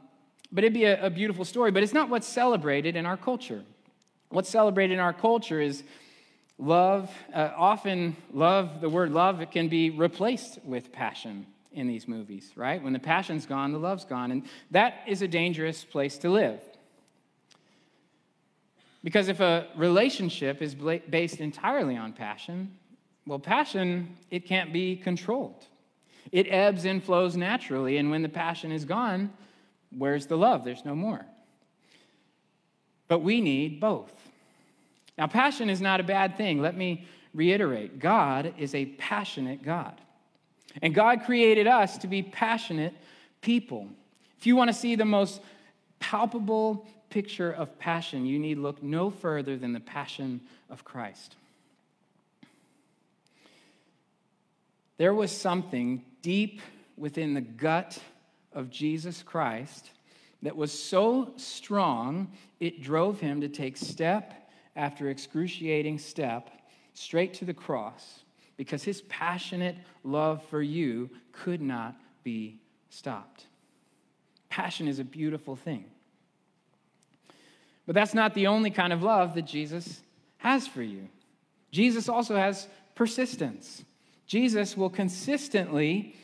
but 0.49 0.63
it'd 0.63 0.73
be 0.73 0.85
a, 0.85 1.05
a 1.05 1.09
beautiful 1.09 1.43
story. 1.43 1.71
But 1.71 1.83
it's 1.83 1.93
not 1.93 2.09
what's 2.09 2.27
celebrated 2.27 2.95
in 2.95 3.05
our 3.05 3.17
culture. 3.17 3.63
What's 4.29 4.49
celebrated 4.49 4.93
in 4.93 4.99
our 5.01 5.13
culture 5.13 5.59
is 5.59 5.83
love. 6.57 7.11
Uh, 7.33 7.49
often, 7.57 8.15
love, 8.31 8.79
the 8.79 8.87
word 8.87 9.11
love, 9.11 9.41
it 9.41 9.51
can 9.51 9.67
be 9.67 9.89
replaced 9.89 10.59
with 10.63 10.93
passion 10.93 11.47
in 11.73 11.87
these 11.87 12.07
movies, 12.07 12.51
right? 12.55 12.81
When 12.81 12.93
the 12.93 12.99
passion's 12.99 13.45
gone, 13.45 13.71
the 13.71 13.79
love's 13.79 14.05
gone. 14.05 14.31
And 14.31 14.43
that 14.71 15.01
is 15.07 15.21
a 15.21 15.27
dangerous 15.27 15.83
place 15.83 16.17
to 16.19 16.29
live. 16.29 16.61
Because 19.03 19.29
if 19.29 19.39
a 19.39 19.67
relationship 19.75 20.61
is 20.61 20.75
based 20.75 21.39
entirely 21.39 21.97
on 21.97 22.13
passion, 22.13 22.71
well, 23.25 23.39
passion, 23.39 24.15
it 24.29 24.45
can't 24.45 24.73
be 24.73 24.95
controlled. 24.95 25.65
It 26.31 26.47
ebbs 26.49 26.85
and 26.85 27.03
flows 27.03 27.35
naturally. 27.35 27.97
And 27.97 28.11
when 28.11 28.21
the 28.21 28.29
passion 28.29 28.71
is 28.71 28.85
gone, 28.85 29.31
where's 29.97 30.27
the 30.27 30.37
love? 30.37 30.63
There's 30.63 30.85
no 30.85 30.95
more. 30.95 31.25
But 33.07 33.19
we 33.19 33.41
need 33.41 33.79
both. 33.79 34.13
Now, 35.17 35.27
passion 35.27 35.69
is 35.69 35.81
not 35.81 35.99
a 35.99 36.03
bad 36.03 36.37
thing. 36.37 36.61
Let 36.61 36.77
me 36.77 37.05
reiterate 37.33 37.99
God 37.99 38.53
is 38.57 38.75
a 38.75 38.85
passionate 38.85 39.63
God. 39.63 39.99
And 40.81 40.93
God 40.93 41.23
created 41.25 41.67
us 41.67 41.97
to 41.99 42.07
be 42.07 42.21
passionate 42.23 42.93
people. 43.41 43.87
If 44.37 44.47
you 44.47 44.55
want 44.55 44.69
to 44.69 44.73
see 44.73 44.95
the 44.95 45.05
most 45.05 45.41
palpable 45.99 46.87
picture 47.09 47.51
of 47.51 47.77
passion, 47.77 48.25
you 48.25 48.39
need 48.39 48.57
look 48.57 48.81
no 48.81 49.09
further 49.09 49.57
than 49.57 49.73
the 49.73 49.79
passion 49.79 50.41
of 50.69 50.83
Christ. 50.83 51.35
There 54.97 55.13
was 55.13 55.31
something 55.31 56.03
deep 56.21 56.61
within 56.95 57.33
the 57.33 57.41
gut 57.41 57.97
of 58.53 58.69
Jesus 58.69 59.23
Christ 59.23 59.89
that 60.43 60.55
was 60.55 60.71
so 60.71 61.33
strong, 61.37 62.31
it 62.59 62.81
drove 62.81 63.19
him 63.19 63.41
to 63.41 63.49
take 63.49 63.77
step 63.77 64.49
after 64.75 65.09
excruciating 65.09 65.99
step 65.99 66.49
straight 66.93 67.33
to 67.35 67.45
the 67.45 67.53
cross 67.53 68.21
because 68.57 68.83
his 68.83 69.01
passionate 69.03 69.75
love 70.03 70.43
for 70.49 70.61
you 70.61 71.09
could 71.31 71.61
not 71.61 71.95
be 72.23 72.59
stopped. 72.89 73.45
Passion 74.49 74.87
is 74.87 74.99
a 74.99 75.03
beautiful 75.03 75.55
thing. 75.55 75.85
But 77.85 77.95
that's 77.95 78.13
not 78.13 78.33
the 78.33 78.47
only 78.47 78.69
kind 78.69 78.93
of 78.93 79.01
love 79.03 79.35
that 79.35 79.43
Jesus 79.43 80.01
has 80.37 80.67
for 80.67 80.83
you. 80.83 81.07
Jesus 81.71 82.09
also 82.09 82.35
has 82.35 82.67
persistence. 82.95 83.83
Jesus 84.27 84.77
will 84.77 84.89
consistently 84.89 86.15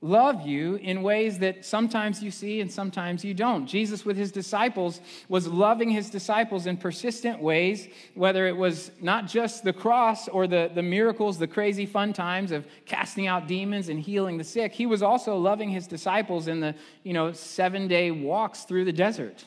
love 0.00 0.46
you 0.46 0.76
in 0.76 1.02
ways 1.02 1.38
that 1.38 1.64
sometimes 1.64 2.22
you 2.22 2.30
see 2.30 2.60
and 2.60 2.70
sometimes 2.70 3.24
you 3.24 3.34
don't. 3.34 3.66
Jesus, 3.66 4.04
with 4.04 4.16
his 4.16 4.30
disciples, 4.30 5.00
was 5.28 5.46
loving 5.48 5.90
his 5.90 6.10
disciples 6.10 6.66
in 6.66 6.76
persistent 6.76 7.40
ways, 7.40 7.88
whether 8.14 8.46
it 8.46 8.56
was 8.56 8.90
not 9.00 9.26
just 9.26 9.64
the 9.64 9.72
cross 9.72 10.28
or 10.28 10.46
the, 10.46 10.70
the 10.74 10.82
miracles, 10.82 11.38
the 11.38 11.46
crazy 11.46 11.86
fun 11.86 12.12
times 12.12 12.52
of 12.52 12.66
casting 12.84 13.26
out 13.26 13.48
demons 13.48 13.88
and 13.88 14.00
healing 14.00 14.38
the 14.38 14.44
sick. 14.44 14.72
He 14.72 14.86
was 14.86 15.02
also 15.02 15.36
loving 15.36 15.70
his 15.70 15.86
disciples 15.86 16.48
in 16.48 16.60
the, 16.60 16.74
you 17.02 17.12
know, 17.12 17.32
seven 17.32 17.88
day 17.88 18.10
walks 18.10 18.64
through 18.64 18.84
the 18.84 18.92
desert 18.92 19.44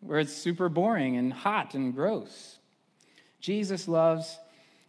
where 0.00 0.18
it's 0.18 0.32
super 0.32 0.68
boring 0.68 1.16
and 1.16 1.32
hot 1.32 1.74
and 1.74 1.94
gross. 1.94 2.58
Jesus 3.40 3.86
loves 3.86 4.38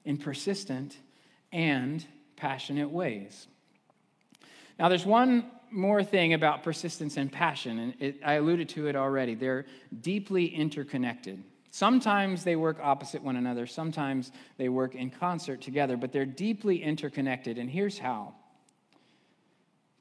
in 0.06 0.18
persistent 0.18 0.98
and 1.52 2.06
passionate 2.36 2.90
ways. 2.90 3.48
Now, 4.80 4.90
there's 4.90 5.06
one 5.06 5.50
more 5.72 6.04
thing 6.04 6.34
about 6.34 6.64
persistence 6.64 7.18
and 7.18 7.32
passion, 7.32 7.80
and 7.80 7.94
it, 8.00 8.20
I 8.26 8.34
alluded 8.34 8.70
to 8.70 8.88
it 8.88 8.96
already. 8.96 9.36
They're 9.36 9.66
deeply 10.02 10.48
interconnected. 10.48 11.44
Sometimes 11.72 12.44
they 12.44 12.58
work 12.58 12.78
opposite 12.82 13.24
one 13.24 13.38
another, 13.38 13.66
sometimes 13.66 14.32
they 14.58 14.68
work 14.68 14.96
in 14.96 15.10
concert 15.10 15.62
together, 15.62 15.96
but 15.96 16.12
they're 16.12 16.26
deeply 16.26 16.84
interconnected, 16.84 17.58
and 17.58 17.70
here's 17.70 17.98
how 17.98 18.34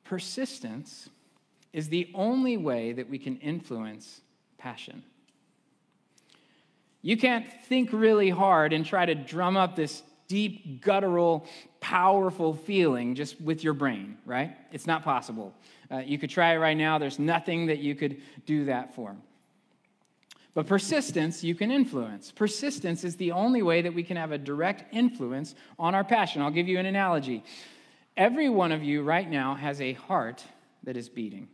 persistence 0.05 1.09
is 1.73 1.89
the 1.89 2.11
only 2.15 2.57
way 2.57 2.93
that 2.93 3.09
we 3.09 3.17
can 3.17 3.37
influence 3.37 4.21
passion. 4.59 5.05
You 7.03 7.17
can't 7.17 7.47
think 7.67 7.91
really 7.93 8.29
hard 8.29 8.73
and 8.73 8.85
try 8.85 9.07
to 9.07 9.15
drum 9.15 9.57
up 9.57 9.77
this 9.77 10.03
deep, 10.27 10.83
guttural, 10.83 11.47
powerful 11.81 12.55
feeling 12.55 13.15
just 13.15 13.41
with 13.41 13.65
your 13.65 13.75
brain, 13.75 14.19
right? 14.25 14.57
It's 14.73 14.87
not 14.87 15.03
possible. 15.03 15.55
Uh, 15.91 15.99
you 15.99 16.19
could 16.19 16.31
try 16.31 16.55
it 16.55 16.59
right 16.59 16.77
now. 16.77 16.99
There's 16.99 17.19
nothing 17.19 17.67
that 17.67 17.79
you 17.79 17.95
could 17.95 18.21
do 18.47 18.67
that 18.67 18.95
for. 18.95 19.17
But 20.53 20.67
persistence, 20.67 21.45
you 21.45 21.55
can 21.55 21.71
influence. 21.71 22.33
Persistence 22.33 23.05
is 23.05 23.17
the 23.17 23.33
only 23.33 23.63
way 23.63 23.83
that 23.83 23.95
we 23.95 24.03
can 24.03 24.17
have 24.17 24.33
a 24.33 24.39
direct 24.39 24.93
influence 24.95 25.55
on 25.79 25.95
our 25.95 26.05
passion. 26.05 26.43
I'll 26.43 26.51
give 26.51 26.69
you 26.69 26.79
an 26.79 26.87
analogy. 26.87 27.45
Every 28.17 28.49
one 28.49 28.73
of 28.73 28.83
you 28.83 29.03
right 29.03 29.29
now 29.29 29.55
has 29.55 29.81
a 29.81 29.93
heart 29.93 30.45
that 30.83 30.97
is 30.97 31.09
beating. 31.09 31.49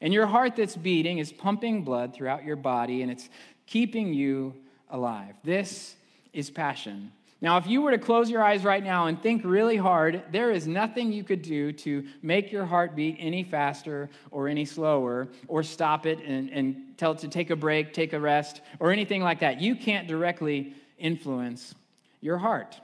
And 0.00 0.12
your 0.12 0.26
heart 0.26 0.56
that's 0.56 0.76
beating 0.76 1.18
is 1.18 1.32
pumping 1.32 1.82
blood 1.82 2.14
throughout 2.14 2.44
your 2.44 2.56
body 2.56 3.02
and 3.02 3.10
it's 3.10 3.28
keeping 3.66 4.12
you 4.12 4.54
alive. 4.90 5.34
This 5.44 5.94
is 6.32 6.50
passion. 6.50 7.12
Now, 7.44 7.58
if 7.58 7.66
you 7.66 7.82
were 7.82 7.90
to 7.90 7.98
close 7.98 8.30
your 8.30 8.42
eyes 8.42 8.64
right 8.64 8.82
now 8.82 9.04
and 9.06 9.22
think 9.22 9.42
really 9.44 9.76
hard, 9.76 10.22
there 10.32 10.50
is 10.50 10.66
nothing 10.66 11.12
you 11.12 11.22
could 11.22 11.42
do 11.42 11.72
to 11.72 12.06
make 12.22 12.50
your 12.50 12.64
heart 12.64 12.96
beat 12.96 13.16
any 13.18 13.44
faster 13.44 14.08
or 14.30 14.48
any 14.48 14.64
slower 14.64 15.28
or 15.46 15.62
stop 15.62 16.06
it 16.06 16.20
and, 16.24 16.48
and 16.48 16.96
tell 16.96 17.12
it 17.12 17.18
to 17.18 17.28
take 17.28 17.50
a 17.50 17.56
break, 17.56 17.92
take 17.92 18.14
a 18.14 18.18
rest, 18.18 18.62
or 18.80 18.92
anything 18.92 19.22
like 19.22 19.40
that. 19.40 19.60
You 19.60 19.76
can't 19.76 20.08
directly 20.08 20.72
influence 20.98 21.74
your 22.22 22.38
heart 22.38 22.80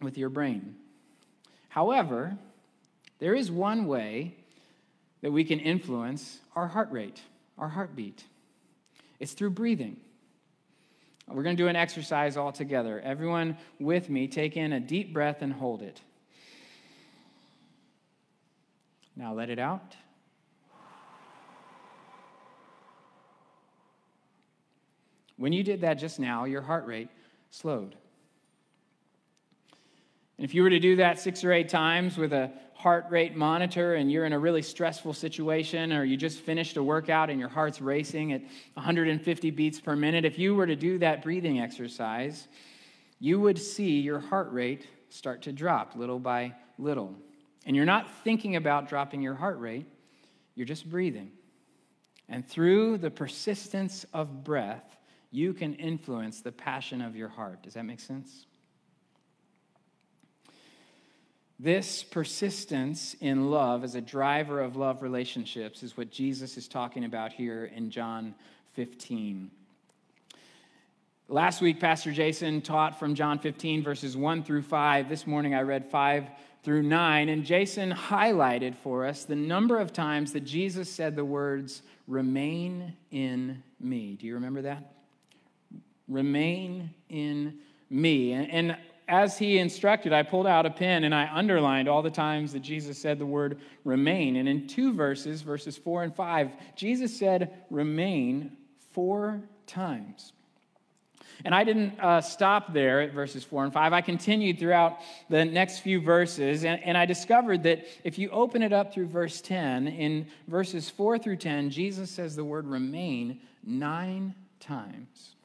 with 0.00 0.16
your 0.16 0.30
brain. 0.30 0.76
However, 1.68 2.38
there 3.18 3.34
is 3.34 3.50
one 3.50 3.86
way 3.86 4.36
that 5.20 5.32
we 5.32 5.44
can 5.44 5.60
influence 5.60 6.40
our 6.54 6.68
heart 6.68 6.90
rate, 6.90 7.20
our 7.58 7.68
heartbeat. 7.68 8.24
It's 9.20 9.34
through 9.34 9.50
breathing. 9.50 9.98
We're 11.28 11.42
going 11.42 11.56
to 11.56 11.62
do 11.62 11.68
an 11.68 11.76
exercise 11.76 12.36
all 12.36 12.52
together. 12.52 13.00
Everyone 13.00 13.58
with 13.80 14.08
me, 14.08 14.28
take 14.28 14.56
in 14.56 14.72
a 14.72 14.80
deep 14.80 15.12
breath 15.12 15.42
and 15.42 15.52
hold 15.52 15.82
it. 15.82 16.00
Now 19.16 19.34
let 19.34 19.50
it 19.50 19.58
out. 19.58 19.96
When 25.36 25.52
you 25.52 25.62
did 25.62 25.82
that 25.82 25.94
just 25.94 26.18
now, 26.18 26.44
your 26.44 26.62
heart 26.62 26.86
rate 26.86 27.08
slowed. 27.50 27.96
And 30.38 30.44
if 30.44 30.54
you 30.54 30.62
were 30.62 30.70
to 30.70 30.78
do 30.78 30.96
that 30.96 31.18
six 31.18 31.44
or 31.44 31.52
eight 31.52 31.68
times 31.68 32.18
with 32.18 32.32
a 32.32 32.50
heart 32.74 33.06
rate 33.08 33.34
monitor 33.34 33.94
and 33.94 34.12
you're 34.12 34.26
in 34.26 34.34
a 34.34 34.38
really 34.38 34.60
stressful 34.60 35.14
situation 35.14 35.92
or 35.92 36.04
you 36.04 36.16
just 36.16 36.40
finished 36.40 36.76
a 36.76 36.82
workout 36.82 37.30
and 37.30 37.40
your 37.40 37.48
heart's 37.48 37.80
racing 37.80 38.32
at 38.32 38.42
150 38.74 39.50
beats 39.50 39.80
per 39.80 39.96
minute, 39.96 40.24
if 40.26 40.38
you 40.38 40.54
were 40.54 40.66
to 40.66 40.76
do 40.76 40.98
that 40.98 41.22
breathing 41.22 41.60
exercise, 41.60 42.48
you 43.18 43.40
would 43.40 43.58
see 43.58 44.00
your 44.00 44.20
heart 44.20 44.52
rate 44.52 44.86
start 45.08 45.42
to 45.42 45.52
drop 45.52 45.96
little 45.96 46.18
by 46.18 46.54
little. 46.78 47.14
And 47.64 47.74
you're 47.74 47.86
not 47.86 48.10
thinking 48.22 48.56
about 48.56 48.88
dropping 48.88 49.22
your 49.22 49.34
heart 49.34 49.58
rate, 49.58 49.86
you're 50.54 50.66
just 50.66 50.88
breathing. 50.88 51.32
And 52.28 52.46
through 52.46 52.98
the 52.98 53.10
persistence 53.10 54.04
of 54.12 54.44
breath, 54.44 54.96
you 55.30 55.54
can 55.54 55.74
influence 55.74 56.42
the 56.42 56.52
passion 56.52 57.00
of 57.00 57.16
your 57.16 57.28
heart. 57.28 57.62
Does 57.62 57.74
that 57.74 57.84
make 57.84 58.00
sense? 58.00 58.46
This 61.58 62.02
persistence 62.02 63.16
in 63.20 63.50
love 63.50 63.82
as 63.82 63.94
a 63.94 64.00
driver 64.00 64.60
of 64.60 64.76
love 64.76 65.00
relationships 65.00 65.82
is 65.82 65.96
what 65.96 66.10
Jesus 66.10 66.58
is 66.58 66.68
talking 66.68 67.04
about 67.04 67.32
here 67.32 67.64
in 67.74 67.90
John 67.90 68.34
15. 68.74 69.50
Last 71.28 71.62
week, 71.62 71.80
Pastor 71.80 72.12
Jason 72.12 72.60
taught 72.60 72.98
from 72.98 73.14
John 73.14 73.38
15, 73.38 73.82
verses 73.82 74.18
1 74.18 74.44
through 74.44 74.62
5. 74.62 75.08
This 75.08 75.26
morning, 75.26 75.54
I 75.54 75.62
read 75.62 75.90
5 75.90 76.28
through 76.62 76.82
9. 76.82 77.28
And 77.30 77.42
Jason 77.42 77.90
highlighted 77.90 78.76
for 78.76 79.06
us 79.06 79.24
the 79.24 79.34
number 79.34 79.78
of 79.78 79.94
times 79.94 80.34
that 80.34 80.44
Jesus 80.44 80.90
said 80.90 81.16
the 81.16 81.24
words, 81.24 81.82
remain 82.06 82.92
in 83.10 83.62
me. 83.80 84.16
Do 84.20 84.26
you 84.26 84.34
remember 84.34 84.62
that? 84.62 84.92
Remain 86.06 86.90
in 87.08 87.58
me. 87.88 88.32
And, 88.32 88.50
and 88.50 88.76
as 89.08 89.38
he 89.38 89.58
instructed, 89.58 90.12
I 90.12 90.22
pulled 90.22 90.46
out 90.46 90.66
a 90.66 90.70
pen 90.70 91.04
and 91.04 91.14
I 91.14 91.30
underlined 91.32 91.88
all 91.88 92.02
the 92.02 92.10
times 92.10 92.52
that 92.52 92.60
Jesus 92.60 92.98
said 92.98 93.18
the 93.18 93.26
word 93.26 93.60
remain. 93.84 94.36
And 94.36 94.48
in 94.48 94.66
two 94.66 94.92
verses, 94.92 95.42
verses 95.42 95.76
four 95.76 96.02
and 96.02 96.14
five, 96.14 96.50
Jesus 96.74 97.16
said 97.16 97.64
remain 97.70 98.56
four 98.92 99.42
times. 99.66 100.32
And 101.44 101.54
I 101.54 101.64
didn't 101.64 102.00
uh, 102.00 102.20
stop 102.20 102.72
there 102.72 103.02
at 103.02 103.12
verses 103.12 103.44
four 103.44 103.62
and 103.62 103.72
five. 103.72 103.92
I 103.92 104.00
continued 104.00 104.58
throughout 104.58 104.98
the 105.28 105.44
next 105.44 105.80
few 105.80 106.00
verses, 106.00 106.64
and, 106.64 106.82
and 106.82 106.96
I 106.96 107.04
discovered 107.04 107.62
that 107.64 107.84
if 108.04 108.18
you 108.18 108.30
open 108.30 108.62
it 108.62 108.72
up 108.72 108.94
through 108.94 109.08
verse 109.08 109.40
10, 109.42 109.86
in 109.86 110.26
verses 110.48 110.88
four 110.88 111.18
through 111.18 111.36
10, 111.36 111.70
Jesus 111.70 112.10
says 112.10 112.36
the 112.36 112.44
word 112.44 112.66
remain 112.66 113.40
nine 113.62 114.34
times. 114.60 115.36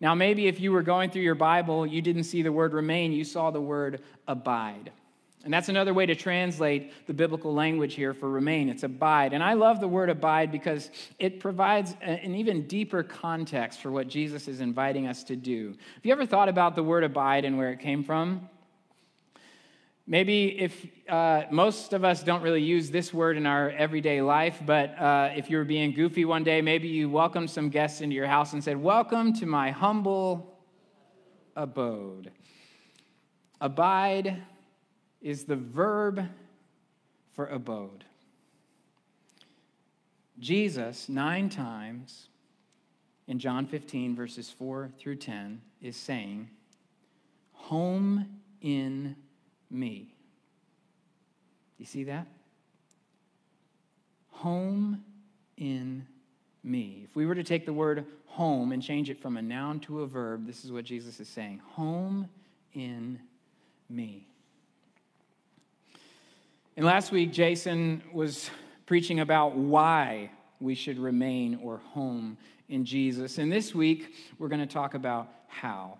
Now, 0.00 0.14
maybe 0.14 0.46
if 0.46 0.60
you 0.60 0.72
were 0.72 0.82
going 0.82 1.10
through 1.10 1.22
your 1.22 1.34
Bible, 1.34 1.86
you 1.86 2.00
didn't 2.00 2.24
see 2.24 2.42
the 2.42 2.52
word 2.52 2.72
remain, 2.72 3.12
you 3.12 3.24
saw 3.24 3.50
the 3.50 3.60
word 3.60 4.02
abide. 4.26 4.92
And 5.44 5.54
that's 5.54 5.68
another 5.68 5.94
way 5.94 6.04
to 6.04 6.14
translate 6.14 7.06
the 7.06 7.14
biblical 7.14 7.54
language 7.54 7.94
here 7.94 8.12
for 8.12 8.28
remain. 8.28 8.68
It's 8.68 8.82
abide. 8.82 9.32
And 9.32 9.42
I 9.42 9.54
love 9.54 9.80
the 9.80 9.88
word 9.88 10.10
abide 10.10 10.50
because 10.52 10.90
it 11.18 11.40
provides 11.40 11.94
an 12.00 12.34
even 12.34 12.66
deeper 12.66 13.02
context 13.02 13.80
for 13.80 13.90
what 13.90 14.08
Jesus 14.08 14.48
is 14.48 14.60
inviting 14.60 15.06
us 15.06 15.24
to 15.24 15.36
do. 15.36 15.68
Have 15.94 16.04
you 16.04 16.12
ever 16.12 16.26
thought 16.26 16.48
about 16.48 16.74
the 16.74 16.82
word 16.82 17.04
abide 17.04 17.44
and 17.44 17.56
where 17.56 17.70
it 17.70 17.78
came 17.78 18.02
from? 18.04 18.48
Maybe 20.10 20.58
if 20.58 20.86
uh, 21.06 21.42
most 21.50 21.92
of 21.92 22.02
us 22.02 22.22
don't 22.22 22.40
really 22.40 22.62
use 22.62 22.90
this 22.90 23.12
word 23.12 23.36
in 23.36 23.44
our 23.44 23.68
everyday 23.68 24.22
life, 24.22 24.58
but 24.64 24.98
uh, 24.98 25.32
if 25.36 25.50
you 25.50 25.58
were 25.58 25.66
being 25.66 25.92
goofy 25.92 26.24
one 26.24 26.42
day, 26.42 26.62
maybe 26.62 26.88
you 26.88 27.10
welcomed 27.10 27.50
some 27.50 27.68
guests 27.68 28.00
into 28.00 28.16
your 28.16 28.26
house 28.26 28.54
and 28.54 28.64
said, 28.64 28.78
Welcome 28.78 29.34
to 29.34 29.44
my 29.44 29.70
humble 29.70 30.58
abode. 31.54 32.30
Abide 33.60 34.42
is 35.20 35.44
the 35.44 35.56
verb 35.56 36.26
for 37.34 37.44
abode. 37.44 38.04
Jesus, 40.38 41.10
nine 41.10 41.50
times 41.50 42.28
in 43.26 43.38
John 43.38 43.66
15, 43.66 44.16
verses 44.16 44.48
4 44.48 44.90
through 44.98 45.16
10, 45.16 45.60
is 45.82 45.98
saying, 45.98 46.48
Home 47.52 48.40
in 48.62 49.14
me. 49.70 50.14
You 51.78 51.84
see 51.84 52.04
that? 52.04 52.26
Home 54.30 55.04
in 55.56 56.06
me. 56.62 57.02
If 57.04 57.16
we 57.16 57.26
were 57.26 57.34
to 57.34 57.44
take 57.44 57.66
the 57.66 57.72
word 57.72 58.04
home 58.26 58.72
and 58.72 58.82
change 58.82 59.10
it 59.10 59.20
from 59.20 59.36
a 59.36 59.42
noun 59.42 59.80
to 59.80 60.00
a 60.00 60.06
verb, 60.06 60.46
this 60.46 60.64
is 60.64 60.72
what 60.72 60.84
Jesus 60.84 61.20
is 61.20 61.28
saying 61.28 61.60
Home 61.72 62.28
in 62.74 63.18
me. 63.88 64.26
And 66.76 66.86
last 66.86 67.10
week, 67.10 67.32
Jason 67.32 68.02
was 68.12 68.50
preaching 68.86 69.20
about 69.20 69.56
why 69.56 70.30
we 70.60 70.74
should 70.74 70.98
remain 70.98 71.58
or 71.62 71.78
home 71.78 72.36
in 72.68 72.84
Jesus. 72.84 73.38
And 73.38 73.50
this 73.50 73.74
week, 73.74 74.14
we're 74.38 74.48
going 74.48 74.60
to 74.60 74.66
talk 74.66 74.94
about 74.94 75.28
how. 75.48 75.98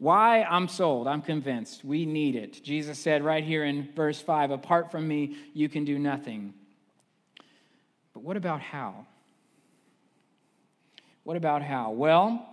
Why 0.00 0.44
I'm 0.44 0.66
sold, 0.66 1.06
I'm 1.06 1.20
convinced. 1.20 1.84
We 1.84 2.06
need 2.06 2.34
it. 2.34 2.64
Jesus 2.64 2.98
said 2.98 3.22
right 3.22 3.44
here 3.44 3.66
in 3.66 3.86
verse 3.94 4.18
5 4.18 4.50
apart 4.50 4.90
from 4.90 5.06
me, 5.06 5.36
you 5.52 5.68
can 5.68 5.84
do 5.84 5.98
nothing. 5.98 6.54
But 8.14 8.22
what 8.22 8.38
about 8.38 8.62
how? 8.62 9.06
What 11.22 11.36
about 11.36 11.60
how? 11.60 11.90
Well, 11.90 12.48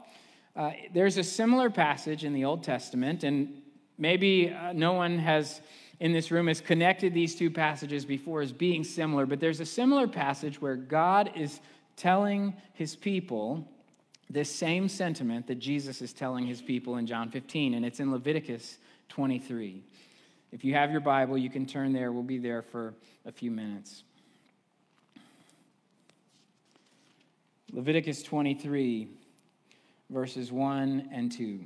uh, 0.58 0.72
there's 0.94 1.16
a 1.16 1.24
similar 1.24 1.70
passage 1.70 2.26
in 2.26 2.34
the 2.34 2.44
Old 2.44 2.66
Testament, 2.66 3.24
and 3.24 3.62
maybe 3.98 4.50
uh, 4.52 4.74
no 4.74 4.92
one 4.92 5.18
has 5.18 5.62
in 6.02 6.12
this 6.12 6.32
room 6.32 6.48
has 6.48 6.60
connected 6.60 7.14
these 7.14 7.34
two 7.34 7.50
passages 7.50 8.04
before 8.04 8.42
as 8.42 8.52
being 8.52 8.84
similar, 8.84 9.26
but 9.26 9.40
there's 9.40 9.62
a 9.62 9.66
similar 9.66 10.06
passage 10.06 10.62
where 10.62 10.76
God 10.76 11.32
is 11.34 11.62
telling 11.96 12.54
his 12.74 12.94
people 12.94 13.66
this 14.30 14.54
same 14.54 14.90
sentiment 14.90 15.48
that 15.48 15.56
Jesus 15.56 16.02
is 16.02 16.14
telling 16.14 16.46
his 16.46 16.62
people 16.62 16.98
in 16.98 17.08
John 17.08 17.30
15, 17.30 17.74
and 17.74 17.86
it's 17.86 18.00
in 18.00 18.12
Leviticus 18.12 18.78
23. 19.10 19.82
If 20.52 20.64
you 20.64 20.74
have 20.74 20.92
your 20.92 21.02
Bible, 21.02 21.38
you 21.38 21.50
can 21.50 21.66
turn 21.66 21.94
there. 21.94 22.12
We'll 22.12 22.24
be 22.24 22.38
there 22.38 22.62
for 22.62 22.94
a 23.26 23.32
few 23.32 23.52
minutes. 23.52 24.04
Leviticus 27.72 28.24
23, 28.24 29.08
verses 30.10 30.52
1 30.52 31.10
and 31.12 31.32
2. 31.32 31.60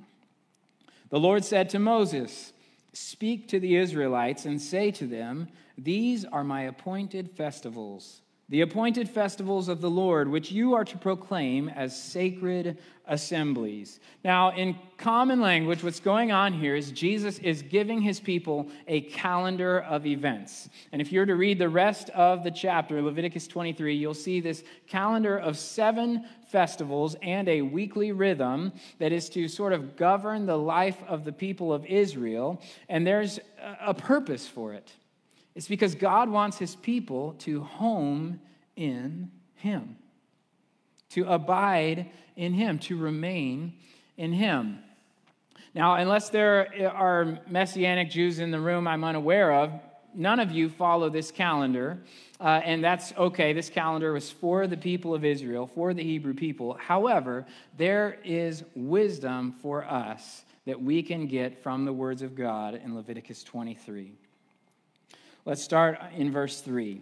The 1.10 1.20
Lord 1.20 1.44
said 1.44 1.70
to 1.72 1.80
Moses, 1.80 2.54
Speak 2.94 3.48
to 3.50 3.60
the 3.60 3.78
Israelites 3.78 4.46
and 4.46 4.62
say 4.62 4.92
to 4.92 5.08
them, 5.08 5.48
These 5.78 6.26
are 6.26 6.44
my 6.44 6.64
appointed 6.64 7.32
festivals 7.32 8.21
the 8.52 8.62
appointed 8.62 9.10
festivals 9.10 9.70
of 9.70 9.80
the 9.80 9.90
Lord, 9.90 10.28
which 10.28 10.52
you 10.52 10.74
are 10.74 10.84
to 10.84 10.98
proclaim 10.98 11.70
as 11.70 11.98
sacred 12.00 12.78
assemblies. 13.08 14.02
Now, 14.26 14.52
in 14.52 14.76
common 14.98 15.40
language, 15.40 15.86
what's 15.86 16.02
going 16.02 16.34
on 16.34 16.52
here 16.52 16.76
is 16.76 16.92
Jesus 16.92 17.40
is 17.40 17.62
giving 17.62 18.02
his 18.02 18.20
people 18.20 18.70
a 18.88 19.02
calendar 19.02 19.80
of 19.80 20.06
events. 20.06 20.68
And 20.92 21.02
if 21.02 21.14
you're 21.14 21.26
to 21.26 21.36
read 21.36 21.60
the 21.60 21.70
rest 21.70 22.10
of 22.10 22.44
the 22.44 22.52
chapter, 22.52 23.02
Leviticus 23.02 23.48
23, 23.48 23.96
you'll 23.96 24.14
see 24.14 24.42
this 24.42 24.66
calendar 24.86 25.38
of 25.38 25.58
seven 25.58 26.26
festivals 26.50 27.16
and 27.22 27.48
a 27.48 27.62
weekly 27.62 28.12
rhythm 28.12 28.74
that 29.00 29.14
is 29.14 29.30
to 29.30 29.48
sort 29.48 29.72
of 29.72 29.96
govern 29.96 30.46
the 30.46 30.58
life 30.58 31.02
of 31.08 31.24
the 31.24 31.32
people 31.32 31.72
of 31.72 31.86
Israel. 31.86 32.62
And 32.90 33.08
there's 33.08 33.40
a 33.80 33.94
purpose 33.94 34.46
for 34.46 34.74
it. 34.74 34.92
It's 35.56 35.68
because 35.68 35.96
God 35.96 36.30
wants 36.30 36.58
his 36.58 36.76
people 36.78 37.34
to 37.40 37.62
home 37.62 38.40
in 38.76 39.32
him, 39.56 39.98
to 41.10 41.26
abide 41.26 42.10
in 42.36 42.54
him, 42.54 42.80
to 42.80 42.98
remain 42.98 43.74
in 44.18 44.34
him. 44.34 44.80
Now, 45.74 45.96
unless 45.96 46.30
there 46.30 46.92
are 46.94 47.40
Messianic 47.48 48.10
Jews 48.10 48.40
in 48.40 48.52
the 48.52 48.60
room 48.60 48.88
I'm 48.88 49.04
unaware 49.04 49.54
of, 49.54 49.72
none 50.14 50.40
of 50.40 50.52
you 50.52 50.70
follow 50.70 51.10
this 51.10 51.32
calendar, 51.32 52.00
uh, 52.40 52.62
and 52.64 52.84
that's 52.84 53.14
okay. 53.18 53.54
This 53.54 53.70
calendar 53.70 54.12
was 54.14 54.30
for 54.30 54.68
the 54.68 54.78
people 54.78 55.14
of 55.14 55.24
Israel, 55.24 55.68
for 55.74 55.94
the 55.94 56.04
Hebrew 56.04 56.34
people. 56.34 56.78
However, 56.80 57.46
there 57.78 58.20
is 58.24 58.64
wisdom 58.76 59.54
for 59.62 59.86
us 59.86 60.44
that 60.66 60.82
we 60.82 61.02
can 61.02 61.28
get 61.28 61.64
from 61.64 61.86
the 61.86 61.94
words 61.94 62.22
of 62.22 62.36
God 62.36 62.76
in 62.84 62.96
Leviticus 62.96 63.44
23. 63.44 64.12
Let's 65.46 65.64
start 65.64 66.00
in 66.16 66.32
verse 66.32 66.62
3. 66.62 67.02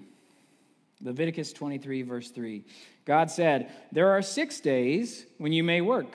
Leviticus 1.01 1.53
23, 1.53 2.01
verse 2.01 2.29
3. 2.29 2.63
God 3.05 3.31
said, 3.31 3.71
There 3.91 4.09
are 4.09 4.21
six 4.21 4.59
days 4.59 5.25
when 5.37 5.53
you 5.53 5.63
may 5.63 5.81
work, 5.81 6.13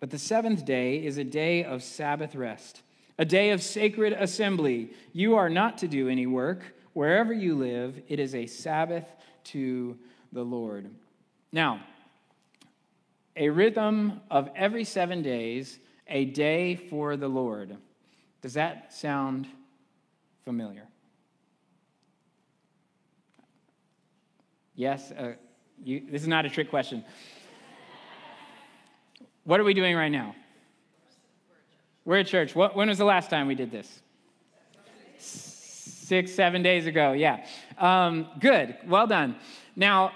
but 0.00 0.10
the 0.10 0.18
seventh 0.18 0.64
day 0.64 1.04
is 1.04 1.18
a 1.18 1.24
day 1.24 1.64
of 1.64 1.82
Sabbath 1.82 2.34
rest, 2.34 2.82
a 3.18 3.24
day 3.24 3.50
of 3.50 3.62
sacred 3.62 4.12
assembly. 4.12 4.90
You 5.12 5.36
are 5.36 5.48
not 5.48 5.78
to 5.78 5.88
do 5.88 6.08
any 6.08 6.26
work. 6.26 6.62
Wherever 6.92 7.32
you 7.32 7.54
live, 7.54 8.00
it 8.08 8.18
is 8.20 8.34
a 8.34 8.46
Sabbath 8.46 9.06
to 9.44 9.96
the 10.32 10.44
Lord. 10.44 10.90
Now, 11.52 11.80
a 13.36 13.48
rhythm 13.50 14.20
of 14.30 14.50
every 14.54 14.84
seven 14.84 15.22
days, 15.22 15.78
a 16.08 16.24
day 16.26 16.76
for 16.76 17.16
the 17.16 17.28
Lord. 17.28 17.76
Does 18.42 18.54
that 18.54 18.92
sound 18.92 19.46
familiar? 20.44 20.86
Yes? 24.76 25.10
Uh, 25.10 25.32
you, 25.82 26.02
this 26.10 26.22
is 26.22 26.28
not 26.28 26.44
a 26.44 26.50
trick 26.50 26.70
question. 26.70 27.04
What 29.44 29.58
are 29.58 29.64
we 29.64 29.74
doing 29.74 29.96
right 29.96 30.10
now? 30.10 30.36
We're 32.04 32.18
at 32.18 32.26
church. 32.26 32.54
What, 32.54 32.76
when 32.76 32.88
was 32.88 32.98
the 32.98 33.04
last 33.04 33.30
time 33.30 33.46
we 33.46 33.54
did 33.54 33.70
this? 33.70 34.00
Six, 35.18 36.32
seven 36.32 36.62
days 36.62 36.86
ago, 36.86 37.12
yeah. 37.12 37.44
Um, 37.78 38.28
good, 38.38 38.76
well 38.86 39.08
done. 39.08 39.36
Now, 39.74 40.12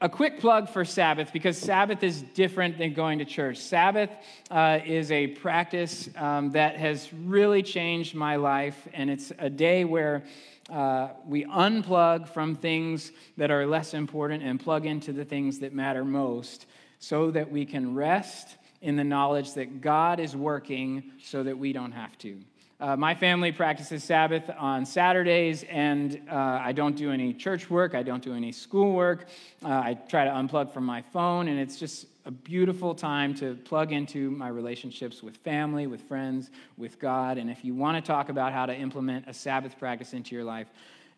a 0.00 0.08
quick 0.08 0.40
plug 0.40 0.68
for 0.68 0.84
Sabbath 0.84 1.32
because 1.32 1.58
Sabbath 1.58 2.02
is 2.02 2.22
different 2.22 2.78
than 2.78 2.94
going 2.94 3.18
to 3.18 3.24
church. 3.24 3.58
Sabbath 3.58 4.10
uh, 4.50 4.78
is 4.84 5.10
a 5.10 5.26
practice 5.28 6.08
um, 6.16 6.52
that 6.52 6.76
has 6.76 7.12
really 7.12 7.62
changed 7.62 8.14
my 8.14 8.36
life, 8.36 8.88
and 8.94 9.10
it's 9.10 9.30
a 9.38 9.50
day 9.50 9.84
where 9.84 10.24
uh, 10.70 11.08
we 11.26 11.44
unplug 11.44 12.28
from 12.28 12.56
things 12.56 13.12
that 13.36 13.50
are 13.50 13.66
less 13.66 13.92
important 13.92 14.42
and 14.42 14.58
plug 14.58 14.86
into 14.86 15.12
the 15.12 15.24
things 15.24 15.58
that 15.58 15.74
matter 15.74 16.04
most 16.04 16.66
so 16.98 17.30
that 17.30 17.50
we 17.50 17.66
can 17.66 17.94
rest 17.94 18.56
in 18.80 18.96
the 18.96 19.04
knowledge 19.04 19.52
that 19.54 19.82
God 19.82 20.18
is 20.20 20.34
working 20.34 21.12
so 21.22 21.42
that 21.42 21.58
we 21.58 21.72
don't 21.72 21.92
have 21.92 22.16
to. 22.18 22.40
Uh, 22.80 22.96
my 22.96 23.14
family 23.14 23.52
practices 23.52 24.02
Sabbath 24.02 24.50
on 24.58 24.86
Saturdays, 24.86 25.64
and 25.64 26.22
uh, 26.30 26.34
I 26.34 26.72
don't 26.72 26.96
do 26.96 27.10
any 27.12 27.34
church 27.34 27.68
work. 27.68 27.94
I 27.94 28.02
don't 28.02 28.22
do 28.22 28.32
any 28.32 28.52
school 28.52 28.94
work. 28.94 29.28
Uh, 29.62 29.68
I 29.68 29.98
try 30.08 30.24
to 30.24 30.30
unplug 30.30 30.72
from 30.72 30.86
my 30.86 31.02
phone, 31.02 31.48
and 31.48 31.60
it's 31.60 31.78
just 31.78 32.06
a 32.24 32.30
beautiful 32.30 32.94
time 32.94 33.34
to 33.34 33.54
plug 33.54 33.92
into 33.92 34.30
my 34.30 34.48
relationships 34.48 35.22
with 35.22 35.36
family, 35.38 35.88
with 35.88 36.00
friends, 36.08 36.50
with 36.78 36.98
God. 36.98 37.36
And 37.36 37.50
if 37.50 37.66
you 37.66 37.74
want 37.74 38.02
to 38.02 38.06
talk 38.06 38.30
about 38.30 38.54
how 38.54 38.64
to 38.64 38.74
implement 38.74 39.28
a 39.28 39.34
Sabbath 39.34 39.78
practice 39.78 40.14
into 40.14 40.34
your 40.34 40.44
life, 40.44 40.68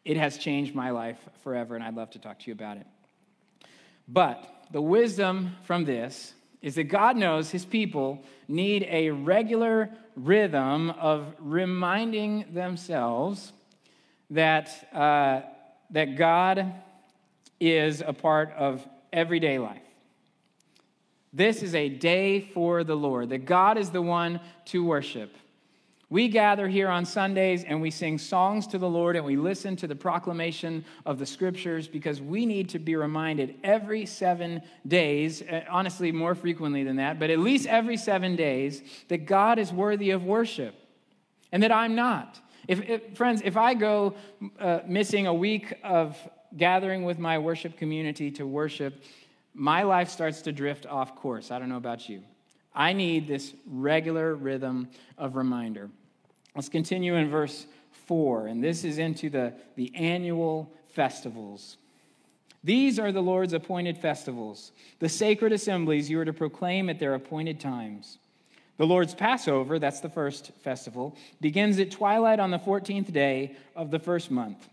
it 0.04 0.16
has 0.16 0.38
changed 0.38 0.74
my 0.74 0.90
life 0.90 1.18
forever, 1.44 1.76
and 1.76 1.84
I'd 1.84 1.94
love 1.94 2.10
to 2.10 2.18
talk 2.18 2.40
to 2.40 2.46
you 2.48 2.54
about 2.54 2.76
it. 2.76 2.88
But 4.08 4.66
the 4.72 4.82
wisdom 4.82 5.54
from 5.62 5.84
this 5.84 6.34
is 6.60 6.76
that 6.76 6.84
God 6.84 7.16
knows 7.16 7.50
his 7.50 7.64
people 7.64 8.24
need 8.52 8.86
a 8.88 9.10
regular 9.10 9.90
rhythm 10.14 10.90
of 10.90 11.34
reminding 11.40 12.52
themselves 12.52 13.52
that, 14.30 14.88
uh, 14.92 15.40
that 15.90 16.16
God 16.16 16.72
is 17.58 18.02
a 18.06 18.12
part 18.12 18.52
of 18.56 18.86
everyday 19.12 19.58
life. 19.58 19.82
This 21.32 21.62
is 21.62 21.74
a 21.74 21.88
day 21.88 22.40
for 22.40 22.84
the 22.84 22.94
Lord, 22.94 23.30
that 23.30 23.46
God 23.46 23.78
is 23.78 23.90
the 23.90 24.02
one 24.02 24.40
to 24.66 24.84
worship. 24.84 25.34
We 26.12 26.28
gather 26.28 26.68
here 26.68 26.90
on 26.90 27.06
Sundays 27.06 27.64
and 27.64 27.80
we 27.80 27.90
sing 27.90 28.18
songs 28.18 28.66
to 28.66 28.76
the 28.76 28.86
Lord 28.86 29.16
and 29.16 29.24
we 29.24 29.36
listen 29.36 29.76
to 29.76 29.86
the 29.86 29.96
proclamation 29.96 30.84
of 31.06 31.18
the 31.18 31.24
scriptures 31.24 31.88
because 31.88 32.20
we 32.20 32.44
need 32.44 32.68
to 32.68 32.78
be 32.78 32.96
reminded 32.96 33.54
every 33.64 34.04
seven 34.04 34.60
days, 34.86 35.42
eh, 35.48 35.62
honestly, 35.70 36.12
more 36.12 36.34
frequently 36.34 36.84
than 36.84 36.96
that, 36.96 37.18
but 37.18 37.30
at 37.30 37.38
least 37.38 37.66
every 37.66 37.96
seven 37.96 38.36
days, 38.36 38.82
that 39.08 39.24
God 39.24 39.58
is 39.58 39.72
worthy 39.72 40.10
of 40.10 40.22
worship 40.22 40.74
and 41.50 41.62
that 41.62 41.72
I'm 41.72 41.94
not. 41.94 42.38
If, 42.68 42.86
if 42.90 43.16
friends, 43.16 43.40
if 43.42 43.56
I 43.56 43.72
go 43.72 44.14
uh, 44.60 44.80
missing 44.86 45.28
a 45.28 45.34
week 45.34 45.72
of 45.82 46.18
gathering 46.54 47.04
with 47.04 47.18
my 47.18 47.38
worship 47.38 47.78
community 47.78 48.30
to 48.32 48.46
worship, 48.46 49.02
my 49.54 49.82
life 49.82 50.10
starts 50.10 50.42
to 50.42 50.52
drift 50.52 50.84
off 50.84 51.16
course. 51.16 51.50
I 51.50 51.58
don't 51.58 51.70
know 51.70 51.78
about 51.78 52.06
you. 52.06 52.22
I 52.74 52.92
need 52.92 53.26
this 53.26 53.54
regular 53.66 54.34
rhythm 54.34 54.90
of 55.16 55.36
reminder. 55.36 55.88
Let's 56.54 56.68
continue 56.68 57.16
in 57.16 57.30
verse 57.30 57.66
4, 58.06 58.46
and 58.46 58.62
this 58.62 58.84
is 58.84 58.98
into 58.98 59.30
the, 59.30 59.54
the 59.76 59.94
annual 59.94 60.72
festivals. 60.88 61.78
These 62.64 62.98
are 62.98 63.10
the 63.10 63.22
Lord's 63.22 63.54
appointed 63.54 63.98
festivals, 63.98 64.72
the 64.98 65.08
sacred 65.08 65.52
assemblies 65.52 66.08
you 66.08 66.20
are 66.20 66.24
to 66.24 66.32
proclaim 66.32 66.88
at 66.90 66.98
their 66.98 67.14
appointed 67.14 67.58
times. 67.58 68.18
The 68.76 68.86
Lord's 68.86 69.14
Passover, 69.14 69.78
that's 69.78 70.00
the 70.00 70.08
first 70.08 70.52
festival, 70.62 71.16
begins 71.40 71.78
at 71.78 71.90
twilight 71.90 72.40
on 72.40 72.50
the 72.50 72.58
14th 72.58 73.12
day 73.12 73.56
of 73.74 73.90
the 73.90 73.98
first 73.98 74.30
month. 74.30 74.68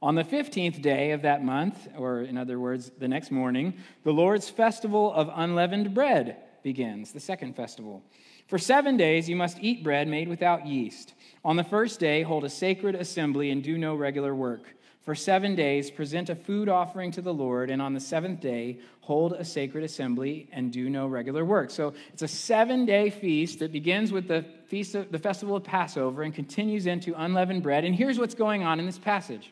On 0.00 0.14
the 0.14 0.24
15th 0.24 0.82
day 0.82 1.12
of 1.12 1.22
that 1.22 1.44
month, 1.44 1.88
or 1.96 2.22
in 2.22 2.36
other 2.36 2.58
words, 2.58 2.90
the 2.98 3.08
next 3.08 3.30
morning, 3.30 3.74
the 4.02 4.12
Lord's 4.12 4.48
festival 4.48 5.12
of 5.12 5.30
unleavened 5.34 5.94
bread 5.94 6.36
begins, 6.62 7.12
the 7.12 7.20
second 7.20 7.54
festival. 7.54 8.02
For 8.46 8.58
seven 8.58 8.96
days 8.96 9.28
you 9.28 9.36
must 9.36 9.58
eat 9.60 9.82
bread 9.82 10.08
made 10.08 10.28
without 10.28 10.66
yeast. 10.66 11.14
On 11.44 11.56
the 11.56 11.64
first 11.64 11.98
day, 11.98 12.22
hold 12.22 12.44
a 12.44 12.50
sacred 12.50 12.94
assembly 12.94 13.50
and 13.50 13.62
do 13.62 13.76
no 13.78 13.94
regular 13.94 14.34
work. 14.34 14.62
For 15.02 15.16
seven 15.16 15.56
days, 15.56 15.90
present 15.90 16.30
a 16.30 16.36
food 16.36 16.68
offering 16.68 17.10
to 17.12 17.22
the 17.22 17.34
Lord, 17.34 17.70
and 17.70 17.82
on 17.82 17.92
the 17.92 17.98
seventh 17.98 18.40
day, 18.40 18.78
hold 19.00 19.32
a 19.32 19.44
sacred 19.44 19.82
assembly 19.82 20.48
and 20.52 20.72
do 20.72 20.88
no 20.88 21.08
regular 21.08 21.44
work. 21.44 21.70
So 21.70 21.94
it's 22.12 22.22
a 22.22 22.28
seven 22.28 22.86
day 22.86 23.10
feast 23.10 23.58
that 23.58 23.72
begins 23.72 24.12
with 24.12 24.28
the, 24.28 24.44
feast 24.68 24.94
of, 24.94 25.10
the 25.10 25.18
festival 25.18 25.56
of 25.56 25.64
Passover 25.64 26.22
and 26.22 26.32
continues 26.32 26.86
into 26.86 27.14
unleavened 27.20 27.64
bread. 27.64 27.84
And 27.84 27.96
here's 27.96 28.16
what's 28.16 28.36
going 28.36 28.62
on 28.62 28.78
in 28.78 28.86
this 28.86 28.98
passage 28.98 29.50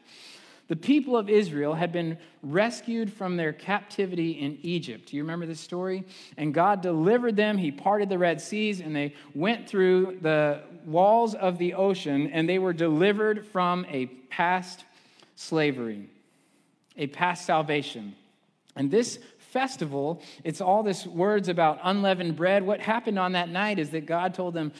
the 0.70 0.76
people 0.76 1.16
of 1.16 1.28
Israel 1.28 1.74
had 1.74 1.90
been 1.90 2.16
rescued 2.44 3.12
from 3.12 3.36
their 3.36 3.52
captivity 3.52 4.30
in 4.30 4.56
Egypt. 4.62 5.08
Do 5.08 5.16
you 5.16 5.24
remember 5.24 5.44
this 5.44 5.58
story? 5.58 6.04
And 6.36 6.54
God 6.54 6.80
delivered 6.80 7.34
them. 7.34 7.58
He 7.58 7.72
parted 7.72 8.08
the 8.08 8.18
Red 8.18 8.40
Seas, 8.40 8.80
and 8.80 8.94
they 8.94 9.14
went 9.34 9.68
through 9.68 10.20
the 10.22 10.60
walls 10.86 11.34
of 11.34 11.58
the 11.58 11.74
ocean, 11.74 12.30
and 12.32 12.48
they 12.48 12.60
were 12.60 12.72
delivered 12.72 13.48
from 13.48 13.84
a 13.90 14.06
past 14.06 14.84
slavery, 15.34 16.08
a 16.96 17.08
past 17.08 17.44
salvation. 17.44 18.14
And 18.76 18.92
this 18.92 19.18
festival, 19.38 20.22
it's 20.44 20.60
all 20.60 20.84
this 20.84 21.04
words 21.04 21.48
about 21.48 21.80
unleavened 21.82 22.36
bread. 22.36 22.62
What 22.62 22.78
happened 22.78 23.18
on 23.18 23.32
that 23.32 23.48
night 23.48 23.80
is 23.80 23.90
that 23.90 24.06
God 24.06 24.34
told 24.34 24.54
them, 24.54 24.70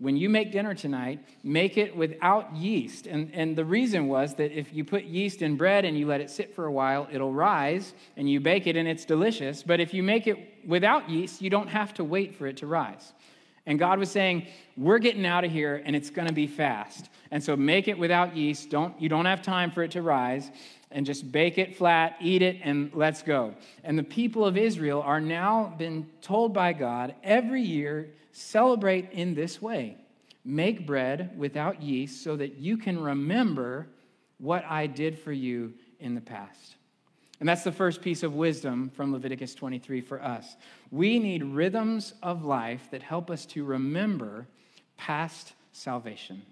when 0.00 0.16
you 0.16 0.30
make 0.30 0.50
dinner 0.50 0.74
tonight, 0.74 1.20
make 1.44 1.76
it 1.76 1.94
without 1.94 2.56
yeast. 2.56 3.06
And, 3.06 3.30
and 3.34 3.54
the 3.54 3.66
reason 3.66 4.08
was 4.08 4.34
that 4.36 4.50
if 4.50 4.72
you 4.72 4.82
put 4.82 5.04
yeast 5.04 5.42
in 5.42 5.56
bread 5.56 5.84
and 5.84 5.96
you 5.96 6.06
let 6.06 6.22
it 6.22 6.30
sit 6.30 6.54
for 6.54 6.64
a 6.64 6.72
while, 6.72 7.06
it'll 7.12 7.34
rise 7.34 7.92
and 8.16 8.28
you 8.28 8.40
bake 8.40 8.66
it 8.66 8.76
and 8.76 8.88
it's 8.88 9.04
delicious. 9.04 9.62
But 9.62 9.78
if 9.78 9.92
you 9.92 10.02
make 10.02 10.26
it 10.26 10.38
without 10.66 11.10
yeast, 11.10 11.42
you 11.42 11.50
don't 11.50 11.68
have 11.68 11.92
to 11.94 12.04
wait 12.04 12.34
for 12.34 12.46
it 12.46 12.56
to 12.58 12.66
rise. 12.66 13.12
And 13.66 13.78
God 13.78 13.98
was 13.98 14.10
saying, 14.10 14.46
We're 14.74 14.98
getting 14.98 15.26
out 15.26 15.44
of 15.44 15.52
here 15.52 15.82
and 15.84 15.94
it's 15.94 16.08
going 16.08 16.28
to 16.28 16.34
be 16.34 16.46
fast. 16.46 17.10
And 17.30 17.44
so 17.44 17.54
make 17.54 17.86
it 17.86 17.98
without 17.98 18.34
yeast. 18.34 18.70
Don't, 18.70 18.98
you 19.00 19.10
don't 19.10 19.26
have 19.26 19.42
time 19.42 19.70
for 19.70 19.82
it 19.82 19.90
to 19.92 20.02
rise. 20.02 20.50
And 20.90 21.06
just 21.06 21.30
bake 21.30 21.56
it 21.56 21.76
flat, 21.76 22.16
eat 22.20 22.42
it, 22.42 22.56
and 22.62 22.90
let's 22.92 23.22
go. 23.22 23.54
And 23.84 23.96
the 23.98 24.02
people 24.02 24.44
of 24.44 24.56
Israel 24.56 25.02
are 25.02 25.20
now 25.20 25.72
been 25.78 26.08
told 26.20 26.52
by 26.52 26.72
God 26.72 27.14
every 27.22 27.62
year 27.62 28.10
celebrate 28.32 29.10
in 29.12 29.34
this 29.34 29.62
way 29.62 29.96
make 30.44 30.86
bread 30.86 31.32
without 31.36 31.82
yeast 31.82 32.24
so 32.24 32.36
that 32.36 32.56
you 32.56 32.76
can 32.76 32.98
remember 32.98 33.86
what 34.38 34.64
I 34.64 34.86
did 34.86 35.18
for 35.18 35.32
you 35.32 35.74
in 35.98 36.14
the 36.14 36.20
past. 36.20 36.76
And 37.40 37.48
that's 37.48 37.64
the 37.64 37.72
first 37.72 38.02
piece 38.02 38.22
of 38.22 38.34
wisdom 38.34 38.90
from 38.94 39.12
Leviticus 39.12 39.54
23 39.54 40.00
for 40.02 40.22
us. 40.22 40.56
We 40.90 41.18
need 41.18 41.42
rhythms 41.42 42.14
of 42.22 42.44
life 42.44 42.88
that 42.90 43.02
help 43.02 43.30
us 43.30 43.46
to 43.46 43.64
remember 43.64 44.46
past 44.96 45.54
salvation. 45.72 46.42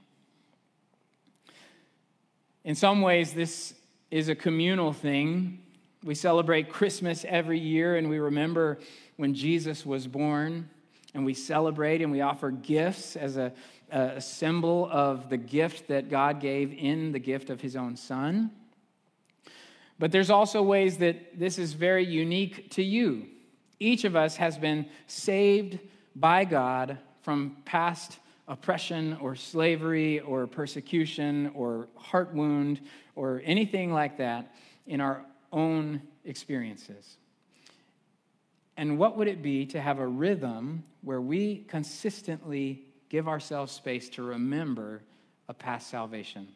In 2.64 2.74
some 2.74 3.02
ways, 3.02 3.32
this 3.32 3.74
is 4.10 4.28
a 4.28 4.34
communal 4.34 4.92
thing. 4.92 5.60
We 6.02 6.14
celebrate 6.14 6.70
Christmas 6.70 7.24
every 7.28 7.58
year 7.58 7.96
and 7.96 8.08
we 8.08 8.18
remember 8.18 8.78
when 9.16 9.34
Jesus 9.34 9.84
was 9.84 10.06
born 10.06 10.70
and 11.14 11.24
we 11.24 11.34
celebrate 11.34 12.00
and 12.00 12.10
we 12.10 12.20
offer 12.20 12.50
gifts 12.50 13.16
as 13.16 13.36
a, 13.36 13.52
a 13.90 14.20
symbol 14.20 14.88
of 14.90 15.28
the 15.28 15.36
gift 15.36 15.88
that 15.88 16.08
God 16.08 16.40
gave 16.40 16.72
in 16.72 17.12
the 17.12 17.18
gift 17.18 17.50
of 17.50 17.60
his 17.60 17.76
own 17.76 17.96
son. 17.96 18.50
But 19.98 20.12
there's 20.12 20.30
also 20.30 20.62
ways 20.62 20.98
that 20.98 21.38
this 21.38 21.58
is 21.58 21.72
very 21.72 22.06
unique 22.06 22.70
to 22.72 22.82
you. 22.82 23.26
Each 23.80 24.04
of 24.04 24.16
us 24.16 24.36
has 24.36 24.56
been 24.56 24.86
saved 25.06 25.78
by 26.14 26.44
God 26.44 26.98
from 27.22 27.56
past 27.64 28.18
oppression 28.46 29.18
or 29.20 29.36
slavery 29.36 30.20
or 30.20 30.46
persecution 30.46 31.50
or 31.54 31.88
heart 31.96 32.32
wound 32.32 32.80
or 33.18 33.42
anything 33.44 33.92
like 33.92 34.18
that 34.18 34.54
in 34.86 35.00
our 35.00 35.24
own 35.52 36.00
experiences. 36.24 37.16
And 38.76 38.96
what 38.96 39.16
would 39.16 39.26
it 39.26 39.42
be 39.42 39.66
to 39.66 39.80
have 39.80 39.98
a 39.98 40.06
rhythm 40.06 40.84
where 41.02 41.20
we 41.20 41.64
consistently 41.68 42.84
give 43.08 43.26
ourselves 43.26 43.72
space 43.72 44.08
to 44.10 44.22
remember 44.22 45.02
a 45.48 45.54
past 45.54 45.90
salvation? 45.90 46.46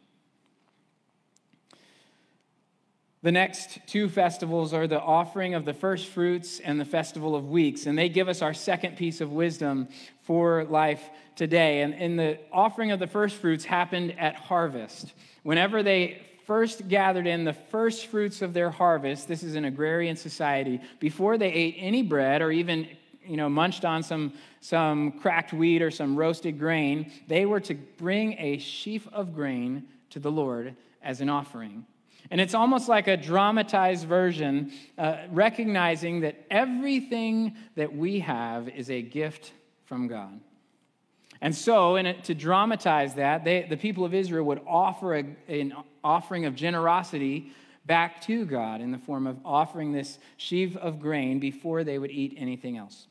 The 3.22 3.32
next 3.32 3.78
two 3.86 4.08
festivals 4.08 4.72
are 4.72 4.86
the 4.86 5.00
offering 5.00 5.54
of 5.54 5.64
the 5.64 5.72
first 5.72 6.08
fruits 6.08 6.60
and 6.60 6.80
the 6.80 6.84
festival 6.84 7.34
of 7.34 7.48
weeks, 7.48 7.86
and 7.86 7.96
they 7.98 8.08
give 8.08 8.28
us 8.28 8.42
our 8.42 8.54
second 8.54 8.96
piece 8.96 9.20
of 9.20 9.32
wisdom 9.32 9.88
for 10.22 10.64
life 10.64 11.02
today. 11.34 11.82
And, 11.82 11.94
and 11.94 12.18
the 12.18 12.38
offering 12.52 12.92
of 12.92 12.98
the 12.98 13.06
first 13.06 13.36
fruits 13.36 13.64
happened 13.64 14.18
at 14.18 14.34
harvest. 14.34 15.12
Whenever 15.42 15.82
they 15.82 16.20
first 16.52 16.86
gathered 16.86 17.26
in 17.26 17.44
the 17.44 17.54
first 17.54 18.08
fruits 18.08 18.42
of 18.42 18.52
their 18.52 18.68
harvest, 18.68 19.26
this 19.26 19.42
is 19.42 19.54
an 19.54 19.64
agrarian 19.64 20.14
society, 20.14 20.78
before 21.00 21.38
they 21.38 21.50
ate 21.50 21.74
any 21.78 22.02
bread 22.02 22.42
or 22.42 22.52
even 22.52 22.86
you 23.24 23.38
know, 23.38 23.48
munched 23.48 23.86
on 23.86 24.02
some, 24.02 24.30
some 24.60 25.12
cracked 25.12 25.54
wheat 25.54 25.80
or 25.80 25.90
some 25.90 26.14
roasted 26.14 26.58
grain, 26.58 27.10
they 27.26 27.46
were 27.46 27.58
to 27.58 27.72
bring 27.96 28.34
a 28.38 28.58
sheaf 28.58 29.08
of 29.14 29.34
grain 29.34 29.86
to 30.10 30.18
the 30.18 30.30
Lord 30.30 30.76
as 31.02 31.22
an 31.22 31.30
offering. 31.30 31.86
And 32.30 32.38
it's 32.38 32.52
almost 32.52 32.86
like 32.86 33.08
a 33.08 33.16
dramatized 33.16 34.06
version, 34.06 34.72
uh, 34.98 35.22
recognizing 35.30 36.20
that 36.20 36.36
everything 36.50 37.56
that 37.76 37.96
we 37.96 38.20
have 38.20 38.68
is 38.68 38.90
a 38.90 39.00
gift 39.00 39.52
from 39.86 40.06
God. 40.06 40.38
And 41.42 41.52
so, 41.52 42.00
to 42.00 42.34
dramatize 42.36 43.14
that, 43.14 43.42
they, 43.42 43.66
the 43.68 43.76
people 43.76 44.04
of 44.04 44.14
Israel 44.14 44.46
would 44.46 44.60
offer 44.64 45.16
a, 45.16 45.24
an 45.48 45.74
offering 46.04 46.46
of 46.46 46.54
generosity 46.54 47.50
back 47.84 48.20
to 48.22 48.44
God 48.44 48.80
in 48.80 48.92
the 48.92 48.98
form 48.98 49.26
of 49.26 49.38
offering 49.44 49.90
this 49.90 50.20
sheaf 50.36 50.76
of 50.76 51.00
grain 51.00 51.40
before 51.40 51.82
they 51.82 51.98
would 51.98 52.12
eat 52.12 52.34
anything 52.38 52.76
else. 52.76 53.08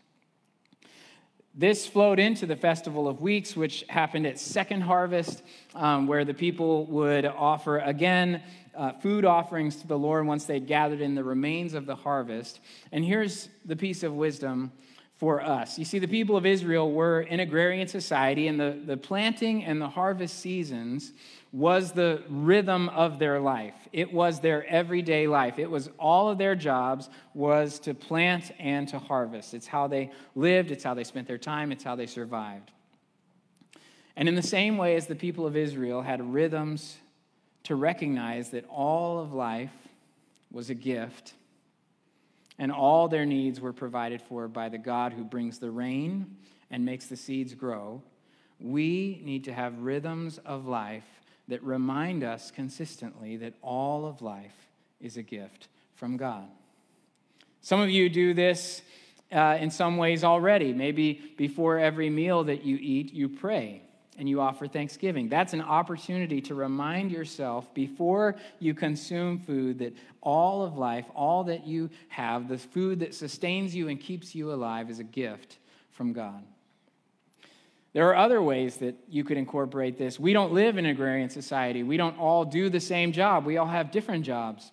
This 1.53 1.85
flowed 1.85 2.19
into 2.19 2.45
the 2.45 2.55
Festival 2.55 3.09
of 3.09 3.19
Weeks, 3.19 3.57
which 3.57 3.83
happened 3.89 4.25
at 4.25 4.39
Second 4.39 4.79
Harvest, 4.79 5.43
um, 5.75 6.07
where 6.07 6.23
the 6.23 6.33
people 6.33 6.85
would 6.85 7.25
offer 7.25 7.79
again 7.79 8.41
uh, 8.73 8.93
food 8.93 9.25
offerings 9.25 9.75
to 9.75 9.87
the 9.87 9.99
Lord 9.99 10.25
once 10.25 10.45
they'd 10.45 10.67
gathered 10.67 11.01
in 11.01 11.15
the 11.15 11.23
remains 11.25 11.73
of 11.73 11.85
the 11.85 11.95
harvest. 11.95 12.61
And 12.93 13.03
here's 13.03 13.49
the 13.65 13.75
piece 13.75 14.03
of 14.03 14.13
wisdom 14.13 14.71
for 15.21 15.39
us. 15.39 15.77
You 15.77 15.85
see, 15.85 15.99
the 15.99 16.07
people 16.07 16.35
of 16.35 16.47
Israel 16.47 16.91
were 16.91 17.19
an 17.19 17.41
agrarian 17.41 17.87
society, 17.87 18.47
and 18.47 18.59
the, 18.59 18.75
the 18.83 18.97
planting 18.97 19.63
and 19.63 19.79
the 19.79 19.87
harvest 19.87 20.39
seasons 20.39 21.13
was 21.51 21.91
the 21.91 22.23
rhythm 22.27 22.89
of 22.89 23.19
their 23.19 23.39
life. 23.39 23.75
It 23.93 24.11
was 24.11 24.39
their 24.39 24.65
everyday 24.65 25.27
life. 25.27 25.59
It 25.59 25.69
was 25.69 25.91
all 25.99 26.29
of 26.29 26.39
their 26.39 26.55
jobs 26.55 27.07
was 27.35 27.77
to 27.81 27.93
plant 27.93 28.51
and 28.57 28.87
to 28.87 28.97
harvest. 28.97 29.53
It's 29.53 29.67
how 29.67 29.85
they 29.85 30.09
lived, 30.33 30.71
it's 30.71 30.83
how 30.83 30.95
they 30.95 31.03
spent 31.03 31.27
their 31.27 31.37
time, 31.37 31.71
it's 31.71 31.83
how 31.83 31.95
they 31.95 32.07
survived. 32.07 32.71
And 34.15 34.27
in 34.27 34.33
the 34.33 34.41
same 34.41 34.75
way 34.75 34.95
as 34.95 35.05
the 35.05 35.13
people 35.13 35.45
of 35.45 35.55
Israel 35.55 36.01
had 36.01 36.33
rhythms 36.33 36.97
to 37.65 37.75
recognize 37.75 38.49
that 38.49 38.65
all 38.69 39.19
of 39.19 39.33
life 39.33 39.69
was 40.51 40.71
a 40.71 40.75
gift 40.75 41.35
and 42.61 42.71
all 42.71 43.07
their 43.07 43.25
needs 43.25 43.59
were 43.59 43.73
provided 43.73 44.21
for 44.21 44.47
by 44.47 44.69
the 44.69 44.77
God 44.77 45.13
who 45.13 45.23
brings 45.23 45.57
the 45.57 45.71
rain 45.71 46.37
and 46.69 46.85
makes 46.85 47.07
the 47.07 47.15
seeds 47.15 47.55
grow. 47.55 48.03
We 48.59 49.19
need 49.25 49.45
to 49.45 49.53
have 49.53 49.79
rhythms 49.79 50.37
of 50.45 50.67
life 50.67 51.07
that 51.47 51.63
remind 51.63 52.23
us 52.23 52.51
consistently 52.51 53.35
that 53.37 53.55
all 53.63 54.05
of 54.05 54.21
life 54.21 54.69
is 55.01 55.17
a 55.17 55.23
gift 55.23 55.69
from 55.95 56.17
God. 56.17 56.47
Some 57.61 57.81
of 57.81 57.89
you 57.89 58.09
do 58.09 58.35
this 58.35 58.83
uh, 59.31 59.57
in 59.59 59.71
some 59.71 59.97
ways 59.97 60.23
already. 60.23 60.71
Maybe 60.71 61.33
before 61.37 61.79
every 61.79 62.11
meal 62.11 62.43
that 62.43 62.63
you 62.63 62.77
eat, 62.79 63.11
you 63.11 63.27
pray 63.27 63.81
and 64.21 64.29
you 64.29 64.39
offer 64.39 64.67
thanksgiving. 64.67 65.29
That's 65.29 65.53
an 65.53 65.61
opportunity 65.61 66.41
to 66.41 66.53
remind 66.53 67.11
yourself 67.11 67.73
before 67.73 68.35
you 68.59 68.75
consume 68.75 69.39
food 69.39 69.79
that 69.79 69.95
all 70.21 70.61
of 70.61 70.77
life, 70.77 71.05
all 71.15 71.45
that 71.45 71.65
you 71.65 71.89
have, 72.09 72.47
the 72.47 72.59
food 72.59 72.99
that 72.99 73.15
sustains 73.15 73.73
you 73.73 73.87
and 73.87 73.99
keeps 73.99 74.35
you 74.35 74.53
alive, 74.53 74.91
is 74.91 74.99
a 74.99 75.03
gift 75.03 75.57
from 75.89 76.13
God. 76.13 76.43
There 77.93 78.07
are 78.09 78.15
other 78.15 78.43
ways 78.43 78.77
that 78.77 78.93
you 79.09 79.23
could 79.23 79.37
incorporate 79.37 79.97
this. 79.97 80.19
We 80.19 80.33
don't 80.33 80.53
live 80.53 80.77
in 80.77 80.85
an 80.85 80.91
agrarian 80.91 81.31
society. 81.31 81.81
We 81.81 81.97
don't 81.97 82.19
all 82.19 82.45
do 82.45 82.69
the 82.69 82.79
same 82.79 83.13
job. 83.13 83.43
We 83.47 83.57
all 83.57 83.65
have 83.65 83.89
different 83.89 84.23
jobs. 84.23 84.71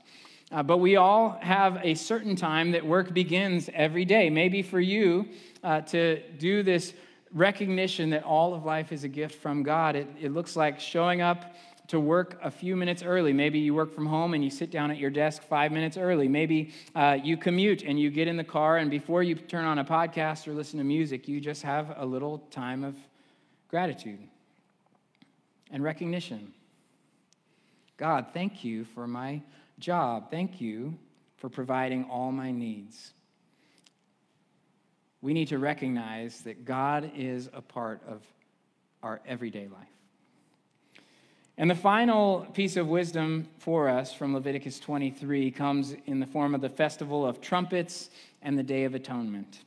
Uh, 0.52 0.62
but 0.62 0.76
we 0.76 0.96
all 0.96 1.38
have 1.40 1.78
a 1.82 1.94
certain 1.94 2.37
time 2.37 2.72
that 2.72 2.84
work 2.84 3.14
begins 3.14 3.70
every 3.72 4.04
day. 4.04 4.28
Maybe 4.28 4.61
for 4.61 4.78
you 4.78 5.30
uh, 5.64 5.80
to 5.82 6.20
do 6.32 6.62
this 6.62 6.92
recognition 7.32 8.10
that 8.10 8.24
all 8.24 8.54
of 8.54 8.64
life 8.64 8.92
is 8.92 9.04
a 9.04 9.08
gift 9.08 9.40
from 9.40 9.62
God, 9.62 9.96
it, 9.96 10.08
it 10.20 10.32
looks 10.32 10.56
like 10.56 10.80
showing 10.80 11.20
up 11.20 11.54
to 11.88 11.98
work 11.98 12.38
a 12.42 12.50
few 12.50 12.76
minutes 12.76 13.02
early. 13.02 13.32
Maybe 13.32 13.58
you 13.58 13.74
work 13.74 13.94
from 13.94 14.06
home 14.06 14.34
and 14.34 14.44
you 14.44 14.50
sit 14.50 14.70
down 14.70 14.90
at 14.90 14.98
your 14.98 15.10
desk 15.10 15.42
five 15.42 15.72
minutes 15.72 15.96
early. 15.96 16.28
Maybe 16.28 16.72
uh, 16.94 17.18
you 17.22 17.36
commute 17.36 17.82
and 17.82 17.98
you 17.98 18.10
get 18.10 18.28
in 18.28 18.36
the 18.36 18.44
car, 18.44 18.76
and 18.76 18.90
before 18.90 19.22
you 19.22 19.34
turn 19.34 19.64
on 19.64 19.78
a 19.78 19.84
podcast 19.84 20.46
or 20.46 20.52
listen 20.52 20.78
to 20.78 20.84
music, 20.84 21.26
you 21.28 21.40
just 21.40 21.62
have 21.62 21.94
a 21.96 22.04
little 22.04 22.38
time 22.50 22.84
of 22.84 22.94
gratitude 23.68 24.20
and 25.70 25.82
recognition. 25.82 26.52
God, 27.96 28.26
thank 28.32 28.64
you 28.64 28.84
for 28.84 29.06
my 29.06 29.42
job. 29.78 30.30
Thank 30.30 30.60
you 30.60 30.96
for 31.38 31.48
providing 31.48 32.04
all 32.04 32.32
my 32.32 32.50
needs. 32.50 33.12
We 35.20 35.35
need 35.35 35.48
to 35.48 35.59
recognize 35.59 36.42
that 36.42 36.64
God 36.64 37.12
is 37.16 37.48
a 37.52 37.61
part 37.61 38.02
of 38.07 38.22
our 39.02 39.20
everyday 39.26 39.68
life. 39.68 39.88
And 41.57 41.68
the 41.68 41.74
final 41.74 42.46
piece 42.54 42.76
of 42.76 42.87
wisdom 42.87 43.48
for 43.59 43.88
us 43.88 44.12
from 44.12 44.33
Leviticus 44.33 44.78
23 44.78 45.50
comes 45.50 45.96
in 46.07 46.20
the 46.20 46.26
form 46.26 46.54
of 46.54 46.61
the 46.61 46.68
festival 46.68 47.26
of 47.26 47.40
trumpets 47.40 48.11
and 48.42 48.57
the 48.57 48.62
Day 48.62 48.85
of 48.85 48.94
Atonement. 48.94 49.64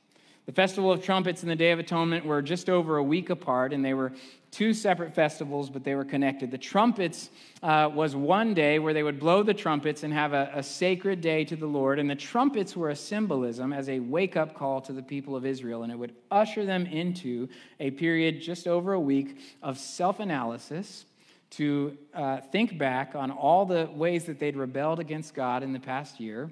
The 0.47 0.51
Festival 0.51 0.91
of 0.91 1.03
Trumpets 1.03 1.43
and 1.43 1.51
the 1.51 1.55
Day 1.55 1.71
of 1.71 1.77
Atonement 1.77 2.25
were 2.25 2.41
just 2.41 2.67
over 2.67 2.97
a 2.97 3.03
week 3.03 3.29
apart, 3.29 3.73
and 3.73 3.85
they 3.85 3.93
were 3.93 4.11
two 4.49 4.73
separate 4.73 5.13
festivals, 5.13 5.69
but 5.69 5.83
they 5.83 5.93
were 5.93 6.03
connected. 6.03 6.49
The 6.49 6.57
trumpets 6.57 7.29
uh, 7.61 7.89
was 7.93 8.15
one 8.15 8.55
day 8.55 8.79
where 8.79 8.93
they 8.93 9.03
would 9.03 9.19
blow 9.19 9.43
the 9.43 9.53
trumpets 9.53 10.01
and 10.01 10.11
have 10.11 10.33
a, 10.33 10.51
a 10.55 10.63
sacred 10.63 11.21
day 11.21 11.45
to 11.45 11.55
the 11.55 11.67
Lord. 11.67 11.99
And 11.99 12.09
the 12.09 12.15
trumpets 12.15 12.75
were 12.75 12.89
a 12.89 12.95
symbolism 12.95 13.71
as 13.71 13.87
a 13.87 13.99
wake 13.99 14.35
up 14.35 14.55
call 14.55 14.81
to 14.81 14.93
the 14.93 15.03
people 15.03 15.35
of 15.35 15.45
Israel, 15.45 15.83
and 15.83 15.91
it 15.91 15.95
would 15.95 16.15
usher 16.31 16.65
them 16.65 16.87
into 16.87 17.47
a 17.79 17.91
period 17.91 18.41
just 18.41 18.67
over 18.67 18.93
a 18.93 18.99
week 18.99 19.37
of 19.61 19.77
self 19.77 20.19
analysis 20.19 21.05
to 21.51 21.97
uh, 22.15 22.41
think 22.51 22.79
back 22.79 23.13
on 23.13 23.29
all 23.29 23.65
the 23.65 23.89
ways 23.93 24.25
that 24.25 24.39
they'd 24.39 24.55
rebelled 24.55 24.99
against 24.99 25.35
God 25.35 25.61
in 25.61 25.71
the 25.71 25.79
past 25.79 26.19
year 26.19 26.49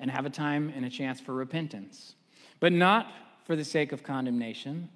and 0.00 0.10
have 0.10 0.26
a 0.26 0.30
time 0.30 0.72
and 0.74 0.84
a 0.84 0.90
chance 0.90 1.20
for 1.20 1.34
repentance. 1.34 2.14
But 2.60 2.72
not 2.72 3.10
for 3.44 3.56
the 3.56 3.64
sake 3.64 3.92
of 3.92 4.02
condemnation, 4.02 4.90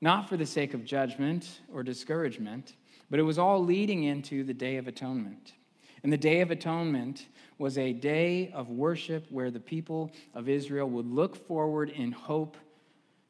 not 0.00 0.28
for 0.28 0.36
the 0.36 0.46
sake 0.46 0.74
of 0.74 0.84
judgment 0.84 1.60
or 1.72 1.82
discouragement, 1.82 2.74
but 3.10 3.18
it 3.18 3.24
was 3.24 3.38
all 3.38 3.64
leading 3.64 4.04
into 4.04 4.44
the 4.44 4.54
Day 4.54 4.76
of 4.76 4.86
Atonement. 4.86 5.54
And 6.02 6.12
the 6.12 6.18
Day 6.18 6.40
of 6.40 6.50
Atonement 6.50 7.26
was 7.58 7.78
a 7.78 7.92
day 7.92 8.50
of 8.52 8.68
worship 8.68 9.26
where 9.30 9.50
the 9.50 9.60
people 9.60 10.12
of 10.34 10.48
Israel 10.48 10.88
would 10.90 11.06
look 11.06 11.48
forward 11.48 11.90
in 11.90 12.12
hope 12.12 12.56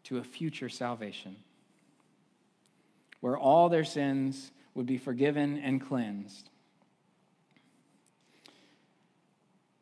to 0.05 0.19
a 0.19 0.25
future 0.25 0.69
salvation, 0.69 1.37
where 3.21 3.37
all 3.37 3.69
their 3.69 3.85
sins 3.85 4.51
would 4.75 4.87
be 4.87 4.99
forgiven 4.99 5.59
and 5.59 5.81
cleansed. 5.81 6.51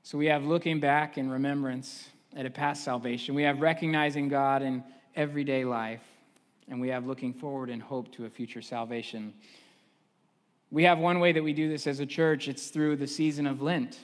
So 0.02 0.18
we 0.18 0.26
have 0.26 0.44
looking 0.44 0.80
back 0.80 1.16
in 1.16 1.30
remembrance 1.30 2.08
at 2.36 2.46
a 2.46 2.50
past 2.50 2.84
salvation. 2.84 3.34
We 3.34 3.42
have 3.42 3.60
recognizing 3.60 4.28
God 4.28 4.62
in 4.62 4.82
everyday 5.16 5.64
life. 5.64 6.02
And 6.68 6.80
we 6.80 6.88
have 6.88 7.06
looking 7.06 7.32
forward 7.32 7.68
in 7.70 7.80
hope 7.80 8.10
to 8.12 8.24
a 8.24 8.30
future 8.30 8.62
salvation. 8.62 9.34
We 10.70 10.84
have 10.84 10.98
one 10.98 11.20
way 11.20 11.32
that 11.32 11.44
we 11.44 11.52
do 11.52 11.68
this 11.68 11.86
as 11.86 12.00
a 12.00 12.06
church 12.06 12.48
it's 12.48 12.68
through 12.68 12.96
the 12.96 13.06
season 13.06 13.46
of 13.46 13.62
Lent. 13.62 13.98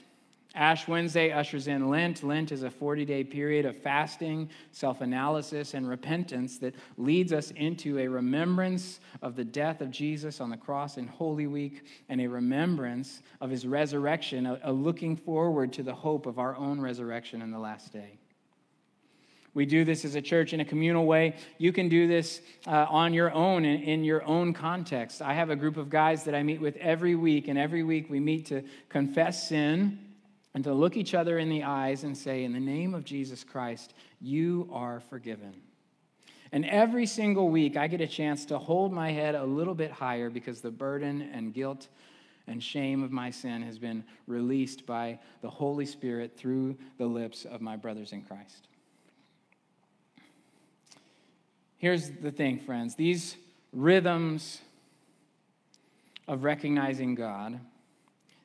Ash 0.54 0.88
Wednesday 0.88 1.30
ushers 1.30 1.68
in 1.68 1.88
Lent. 1.88 2.24
Lent 2.24 2.50
is 2.50 2.64
a 2.64 2.70
40 2.70 3.04
day 3.04 3.22
period 3.22 3.66
of 3.66 3.76
fasting, 3.76 4.50
self 4.72 5.00
analysis, 5.00 5.74
and 5.74 5.88
repentance 5.88 6.58
that 6.58 6.74
leads 6.96 7.32
us 7.32 7.52
into 7.52 7.98
a 7.98 8.08
remembrance 8.08 9.00
of 9.22 9.36
the 9.36 9.44
death 9.44 9.80
of 9.80 9.90
Jesus 9.90 10.40
on 10.40 10.50
the 10.50 10.56
cross 10.56 10.96
in 10.96 11.06
Holy 11.06 11.46
Week 11.46 11.84
and 12.08 12.20
a 12.20 12.26
remembrance 12.26 13.22
of 13.40 13.50
his 13.50 13.66
resurrection, 13.66 14.58
a 14.62 14.72
looking 14.72 15.16
forward 15.16 15.72
to 15.72 15.82
the 15.82 15.94
hope 15.94 16.26
of 16.26 16.38
our 16.38 16.56
own 16.56 16.80
resurrection 16.80 17.42
in 17.42 17.52
the 17.52 17.58
last 17.58 17.92
day. 17.92 18.19
We 19.52 19.66
do 19.66 19.84
this 19.84 20.04
as 20.04 20.14
a 20.14 20.22
church 20.22 20.52
in 20.52 20.60
a 20.60 20.64
communal 20.64 21.06
way. 21.06 21.34
You 21.58 21.72
can 21.72 21.88
do 21.88 22.06
this 22.06 22.40
uh, 22.66 22.86
on 22.88 23.12
your 23.12 23.32
own, 23.32 23.64
in, 23.64 23.82
in, 23.82 24.04
your 24.04 24.22
own 24.24 24.52
context. 24.52 25.20
I 25.20 25.34
have 25.34 25.50
a 25.50 25.56
group 25.56 25.76
of 25.76 25.90
guys 25.90 26.24
that 26.24 26.34
I 26.34 26.42
meet 26.42 26.60
with 26.60 26.76
every 26.76 27.16
week, 27.16 27.48
and 27.48 27.58
every 27.58 27.82
week 27.82 28.08
we 28.08 28.20
meet 28.20 28.46
to 28.46 28.62
confess 28.88 29.48
sin 29.48 29.98
and 30.54 30.62
to 30.64 30.72
look 30.72 30.96
each 30.96 31.14
other 31.14 31.38
in 31.38 31.48
the 31.48 31.64
eyes 31.64 32.04
and 32.04 32.16
say, 32.16 32.44
In 32.44 32.52
the 32.52 32.60
name 32.60 32.94
of 32.94 33.04
Jesus 33.04 33.42
Christ, 33.42 33.92
you 34.20 34.68
are 34.72 35.00
forgiven. 35.00 35.54
And 36.52 36.64
every 36.64 37.06
single 37.06 37.48
week, 37.48 37.76
I 37.76 37.86
get 37.86 38.00
a 38.00 38.06
chance 38.06 38.44
to 38.46 38.58
hold 38.58 38.92
my 38.92 39.12
head 39.12 39.34
a 39.34 39.44
little 39.44 39.74
bit 39.74 39.90
higher 39.90 40.30
because 40.30 40.60
the 40.60 40.70
burden 40.70 41.28
and 41.32 41.54
guilt 41.54 41.88
and 42.46 42.62
shame 42.62 43.04
of 43.04 43.12
my 43.12 43.30
sin 43.30 43.62
has 43.62 43.78
been 43.78 44.02
released 44.26 44.84
by 44.84 45.18
the 45.42 45.50
Holy 45.50 45.86
Spirit 45.86 46.36
through 46.36 46.76
the 46.98 47.06
lips 47.06 47.44
of 47.44 47.60
my 47.60 47.76
brothers 47.76 48.12
in 48.12 48.22
Christ. 48.22 48.66
Here's 51.80 52.10
the 52.10 52.30
thing, 52.30 52.58
friends 52.58 52.94
these 52.94 53.36
rhythms 53.72 54.60
of 56.28 56.44
recognizing 56.44 57.14
God, 57.14 57.58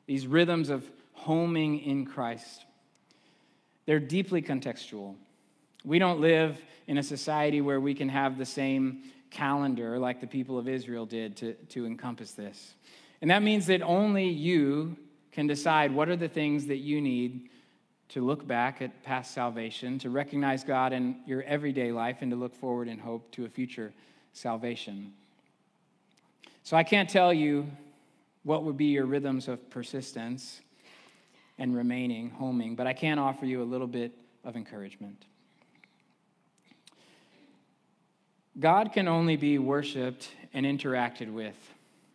these 0.07 0.25
rhythms 0.25 0.69
of 0.69 0.89
homing 1.11 1.79
in 1.81 2.05
Christ. 2.05 2.63
They're 3.85 3.99
deeply 3.99 4.41
contextual. 4.41 5.15
We 5.83 5.99
don't 5.99 6.21
live 6.21 6.59
in 6.87 6.97
a 6.97 7.03
society 7.03 7.59
where 7.59 7.79
we 7.79 7.93
can 7.93 8.07
have 8.07 8.37
the 8.37 8.45
same 8.45 9.03
calendar 9.31 9.99
like 9.99 10.21
the 10.21 10.27
people 10.27 10.57
of 10.57 10.69
Israel 10.69 11.05
did 11.05 11.35
to, 11.37 11.53
to 11.53 11.85
encompass 11.85 12.31
this. 12.31 12.73
And 13.21 13.29
that 13.31 13.43
means 13.43 13.65
that 13.67 13.81
only 13.81 14.29
you 14.29 14.95
can 15.33 15.45
decide 15.45 15.91
what 15.91 16.07
are 16.07 16.15
the 16.15 16.29
things 16.29 16.67
that 16.67 16.77
you 16.77 17.01
need 17.01 17.49
to 18.15 18.21
look 18.21 18.47
back 18.47 18.81
at 18.81 19.03
past 19.03 19.33
salvation, 19.33 19.99
to 19.99 20.09
recognize 20.09 20.63
God 20.63 20.93
in 20.93 21.17
your 21.25 21.43
everyday 21.43 21.91
life, 21.91 22.19
and 22.21 22.31
to 22.31 22.37
look 22.37 22.55
forward 22.55 22.87
in 22.87 22.97
hope 22.97 23.29
to 23.31 23.43
a 23.43 23.49
future 23.49 23.91
salvation. 24.31 25.11
So 26.63 26.77
I 26.77 26.83
can't 26.83 27.09
tell 27.09 27.33
you 27.33 27.69
what 28.43 28.63
would 28.63 28.77
be 28.77 28.85
your 28.85 29.05
rhythms 29.05 29.49
of 29.49 29.69
persistence 29.69 30.61
and 31.57 31.75
remaining, 31.75 32.29
homing, 32.29 32.75
but 32.75 32.87
I 32.87 32.93
can 32.93 33.19
offer 33.19 33.45
you 33.45 33.61
a 33.61 33.65
little 33.67 33.85
bit 33.85 34.13
of 34.45 34.55
encouragement. 34.55 35.25
God 38.57 38.93
can 38.93 39.09
only 39.09 39.35
be 39.35 39.57
worshiped 39.57 40.29
and 40.53 40.65
interacted 40.65 41.33
with 41.33 41.57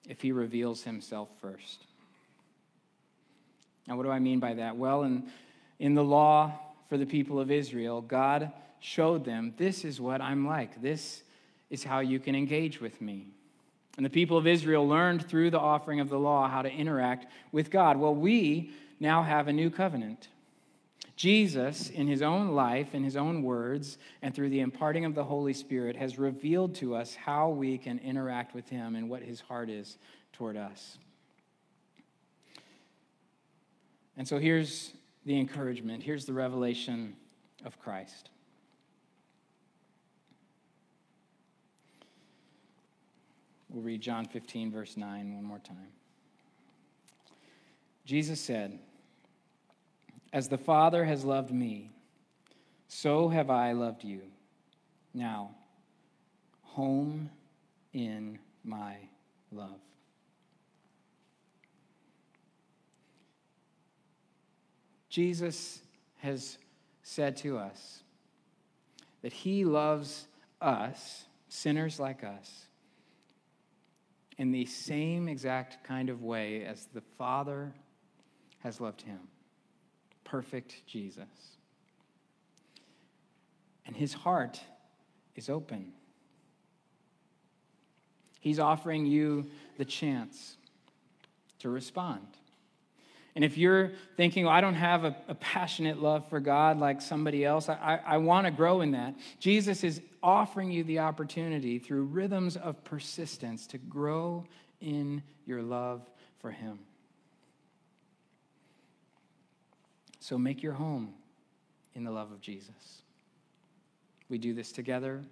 if 0.08 0.22
he 0.22 0.32
reveals 0.32 0.82
himself 0.82 1.28
first. 1.42 1.84
Now, 3.86 3.98
what 3.98 4.04
do 4.04 4.10
I 4.10 4.18
mean 4.18 4.40
by 4.40 4.54
that? 4.54 4.78
Well, 4.78 5.02
in, 5.02 5.30
in 5.80 5.94
the 5.94 6.04
law 6.04 6.52
for 6.88 6.96
the 6.96 7.06
people 7.06 7.40
of 7.40 7.50
Israel, 7.50 8.02
God 8.02 8.52
showed 8.78 9.24
them 9.24 9.54
this 9.56 9.84
is 9.84 10.00
what 10.00 10.20
I'm 10.20 10.46
like. 10.46 10.80
This 10.80 11.22
is 11.70 11.82
how 11.82 12.00
you 12.00 12.20
can 12.20 12.36
engage 12.36 12.80
with 12.80 13.00
me. 13.00 13.26
And 13.96 14.06
the 14.06 14.10
people 14.10 14.36
of 14.36 14.46
Israel 14.46 14.86
learned 14.86 15.26
through 15.26 15.50
the 15.50 15.58
offering 15.58 15.98
of 15.98 16.08
the 16.08 16.18
law 16.18 16.48
how 16.48 16.62
to 16.62 16.70
interact 16.70 17.26
with 17.50 17.70
God. 17.70 17.96
Well, 17.96 18.14
we 18.14 18.72
now 19.00 19.22
have 19.22 19.48
a 19.48 19.52
new 19.52 19.70
covenant. 19.70 20.28
Jesus, 21.16 21.90
in 21.90 22.06
his 22.06 22.22
own 22.22 22.48
life, 22.48 22.94
in 22.94 23.02
his 23.02 23.16
own 23.16 23.42
words, 23.42 23.98
and 24.22 24.34
through 24.34 24.50
the 24.50 24.60
imparting 24.60 25.04
of 25.04 25.14
the 25.14 25.24
Holy 25.24 25.52
Spirit, 25.52 25.96
has 25.96 26.18
revealed 26.18 26.74
to 26.76 26.94
us 26.94 27.14
how 27.14 27.48
we 27.50 27.78
can 27.78 27.98
interact 27.98 28.54
with 28.54 28.68
him 28.68 28.96
and 28.96 29.08
what 29.08 29.22
his 29.22 29.40
heart 29.40 29.68
is 29.68 29.98
toward 30.32 30.56
us. 30.56 30.98
And 34.16 34.26
so 34.26 34.38
here's 34.38 34.92
the 35.24 35.38
encouragement, 35.38 36.02
here's 36.02 36.24
the 36.24 36.32
revelation 36.32 37.14
of 37.64 37.78
Christ. 37.78 38.30
We'll 43.68 43.82
read 43.82 44.00
John 44.00 44.26
15, 44.26 44.72
verse 44.72 44.96
9, 44.96 45.34
one 45.34 45.44
more 45.44 45.60
time. 45.60 45.76
Jesus 48.04 48.40
said, 48.40 48.78
as 50.32 50.48
the 50.48 50.58
Father 50.58 51.04
has 51.04 51.24
loved 51.24 51.52
me, 51.52 51.90
so 52.88 53.28
have 53.28 53.50
I 53.50 53.72
loved 53.72 54.02
you. 54.02 54.22
Now, 55.14 55.50
home 56.62 57.30
in 57.92 58.38
my 58.64 58.96
love. 59.52 59.80
Jesus 65.10 65.82
has 66.18 66.56
said 67.02 67.36
to 67.38 67.58
us 67.58 68.02
that 69.22 69.32
he 69.32 69.64
loves 69.64 70.26
us, 70.62 71.24
sinners 71.48 71.98
like 71.98 72.24
us, 72.24 72.66
in 74.38 74.52
the 74.52 74.64
same 74.64 75.28
exact 75.28 75.84
kind 75.84 76.08
of 76.08 76.22
way 76.22 76.64
as 76.64 76.86
the 76.94 77.02
Father 77.18 77.74
has 78.60 78.80
loved 78.80 79.02
him. 79.02 79.18
Perfect 80.24 80.86
Jesus. 80.86 81.24
And 83.84 83.96
his 83.96 84.14
heart 84.14 84.60
is 85.34 85.50
open. 85.50 85.92
He's 88.40 88.58
offering 88.58 89.04
you 89.04 89.50
the 89.76 89.84
chance 89.84 90.56
to 91.58 91.68
respond. 91.68 92.26
And 93.34 93.44
if 93.44 93.56
you're 93.56 93.92
thinking, 94.16 94.44
well, 94.44 94.54
I 94.54 94.60
don't 94.60 94.74
have 94.74 95.04
a, 95.04 95.16
a, 95.28 95.34
passionate 95.36 96.02
love 96.02 96.28
for 96.28 96.40
God 96.40 96.78
like 96.78 97.00
somebody 97.00 97.44
else, 97.44 97.68
I, 97.68 97.74
I, 97.74 98.14
I 98.14 98.16
want 98.16 98.46
to 98.46 98.50
grow 98.50 98.80
in 98.80 98.90
that. 98.92 99.14
Jesus 99.38 99.84
is 99.84 100.00
offering 100.22 100.70
you 100.70 100.82
the 100.82 100.98
opportunity 100.98 101.78
through 101.78 102.04
rhythms 102.04 102.56
of 102.56 102.82
persistence 102.82 103.66
to 103.68 103.78
grow 103.78 104.44
in 104.80 105.22
your 105.46 105.62
love 105.62 106.02
for 106.40 106.50
Him. 106.50 106.80
So 110.18 110.36
make 110.36 110.62
your 110.62 110.72
home 110.74 111.14
in 111.94 112.04
the 112.04 112.10
love 112.10 112.32
of 112.32 112.40
Jesus. 112.40 113.02
We 114.28 114.38
do 114.38 114.54
this 114.54 114.72
together, 114.72 115.22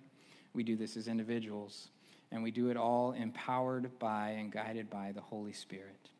we 0.54 0.62
do 0.62 0.76
this 0.76 0.96
as 0.96 1.08
individuals, 1.08 1.88
and 2.30 2.42
we 2.42 2.50
do 2.50 2.70
it 2.70 2.76
all 2.76 3.12
empowered 3.12 3.98
by 3.98 4.30
and 4.30 4.52
guided 4.52 4.88
by 4.88 5.12
the 5.12 5.20
Holy 5.20 5.52
Spirit. 5.52 6.10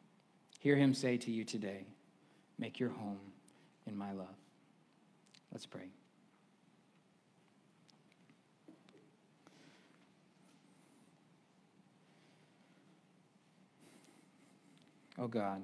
Hear 0.59 0.77
him 0.77 0.93
say 0.93 1.17
to 1.19 1.31
you 1.31 1.45
today, 1.45 1.87
Make 2.59 2.81
your 2.81 2.91
home 2.91 3.21
in 3.87 3.97
my 3.97 4.13
love. 4.13 4.35
Let's 5.53 5.65
pray. 5.65 5.89
Oh 15.17 15.29
God. 15.29 15.63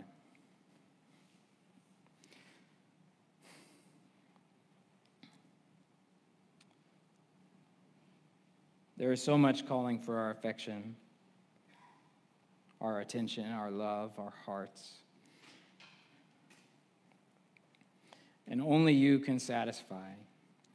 There 8.97 9.11
is 9.13 9.23
so 9.23 9.37
much 9.37 9.67
calling 9.67 9.99
for 9.99 10.17
our 10.17 10.31
affection 10.31 10.95
our 12.85 13.01
attention, 13.01 13.51
our 13.51 13.71
love, 13.71 14.13
our 14.19 14.35
hearts. 14.45 14.97
And 18.47 18.61
only 18.61 18.93
you 18.93 19.19
can 19.21 19.39
satisfy. 19.39 20.11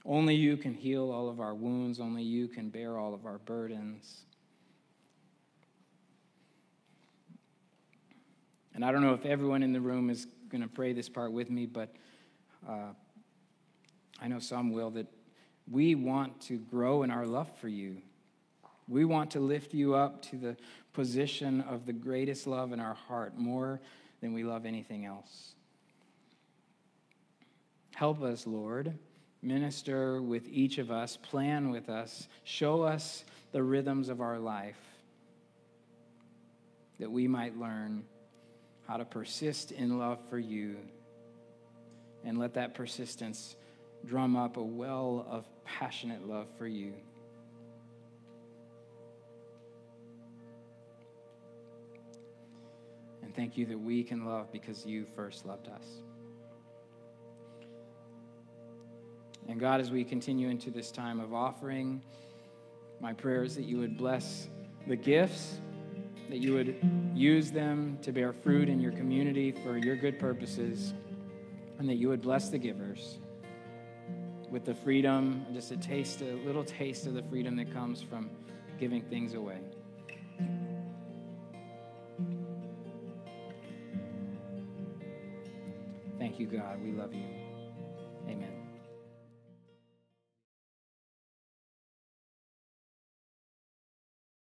Only 0.03 0.33
you 0.33 0.57
can 0.57 0.73
heal 0.73 1.11
all 1.11 1.29
of 1.29 1.39
our 1.39 1.53
wounds. 1.53 1.99
Only 1.99 2.23
you 2.23 2.47
can 2.47 2.69
bear 2.69 2.97
all 2.97 3.13
of 3.13 3.27
our 3.27 3.37
burdens. 3.37 4.23
And 8.73 8.83
I 8.83 8.91
don't 8.91 9.03
know 9.03 9.13
if 9.13 9.25
everyone 9.25 9.61
in 9.61 9.71
the 9.71 9.81
room 9.81 10.09
is 10.09 10.25
going 10.49 10.61
to 10.63 10.67
pray 10.67 10.93
this 10.93 11.09
part 11.09 11.31
with 11.31 11.51
me, 11.51 11.67
but 11.67 11.93
uh, 12.67 12.93
I 14.19 14.27
know 14.27 14.39
some 14.39 14.71
will 14.71 14.89
that 14.91 15.05
we 15.69 15.93
want 15.93 16.41
to 16.41 16.57
grow 16.57 17.03
in 17.03 17.11
our 17.11 17.27
love 17.27 17.55
for 17.59 17.67
you. 17.67 18.01
We 18.89 19.05
want 19.05 19.31
to 19.31 19.39
lift 19.39 19.73
you 19.73 19.93
up 19.93 20.23
to 20.23 20.35
the 20.35 20.57
position 20.93 21.61
of 21.61 21.85
the 21.85 21.93
greatest 21.93 22.47
love 22.47 22.73
in 22.73 22.79
our 22.79 22.95
heart 22.95 23.37
more 23.37 23.79
than 24.19 24.33
we 24.33 24.43
love 24.43 24.65
anything 24.65 25.05
else. 25.05 25.53
Help 27.93 28.23
us, 28.23 28.47
Lord. 28.47 28.97
Minister 29.41 30.21
with 30.21 30.47
each 30.49 30.79
of 30.79 30.91
us, 30.91 31.15
plan 31.15 31.69
with 31.69 31.87
us, 31.87 32.27
show 32.43 32.81
us 32.81 33.23
the 33.51 33.63
rhythms 33.63 34.09
of 34.09 34.19
our 34.19 34.39
life 34.39 34.79
that 36.99 37.09
we 37.09 37.27
might 37.27 37.57
learn 37.57 38.03
how 38.87 38.97
to 38.97 39.05
persist 39.05 39.71
in 39.71 39.97
love 39.97 40.19
for 40.29 40.39
you 40.39 40.75
and 42.25 42.37
let 42.37 42.55
that 42.55 42.73
persistence 42.73 43.55
drum 44.05 44.35
up 44.35 44.57
a 44.57 44.63
well 44.63 45.25
of 45.29 45.45
passionate 45.63 46.27
love 46.27 46.47
for 46.57 46.67
you. 46.67 46.93
And 53.29 53.35
thank 53.35 53.59
you 53.59 53.67
that 53.67 53.79
we 53.79 54.03
can 54.03 54.25
love 54.25 54.51
because 54.51 54.87
you 54.87 55.05
first 55.15 55.45
loved 55.45 55.67
us. 55.67 55.85
And 59.47 59.59
God, 59.59 59.79
as 59.79 59.91
we 59.91 60.03
continue 60.03 60.49
into 60.49 60.71
this 60.71 60.89
time 60.89 61.19
of 61.19 61.31
offering, 61.31 62.01
my 62.99 63.13
prayer 63.13 63.43
is 63.43 63.53
that 63.55 63.65
you 63.65 63.77
would 63.77 63.99
bless 63.99 64.49
the 64.87 64.95
gifts, 64.95 65.61
that 66.29 66.39
you 66.39 66.55
would 66.55 66.75
use 67.13 67.51
them 67.51 67.99
to 68.01 68.11
bear 68.11 68.33
fruit 68.33 68.67
in 68.67 68.79
your 68.79 68.93
community 68.93 69.51
for 69.51 69.77
your 69.77 69.95
good 69.95 70.17
purposes, 70.17 70.95
and 71.77 71.87
that 71.87 71.97
you 71.97 72.09
would 72.09 72.23
bless 72.23 72.49
the 72.49 72.57
givers 72.57 73.19
with 74.49 74.65
the 74.65 74.73
freedom, 74.73 75.45
just 75.53 75.69
a 75.69 75.77
taste, 75.77 76.23
a 76.23 76.33
little 76.47 76.63
taste 76.63 77.05
of 77.05 77.13
the 77.13 77.21
freedom 77.29 77.55
that 77.57 77.71
comes 77.71 78.01
from 78.01 78.31
giving 78.79 79.03
things 79.03 79.35
away. 79.35 79.59
You, 86.39 86.47
God. 86.47 86.81
We 86.83 86.91
love 86.91 87.13
you. 87.13 87.48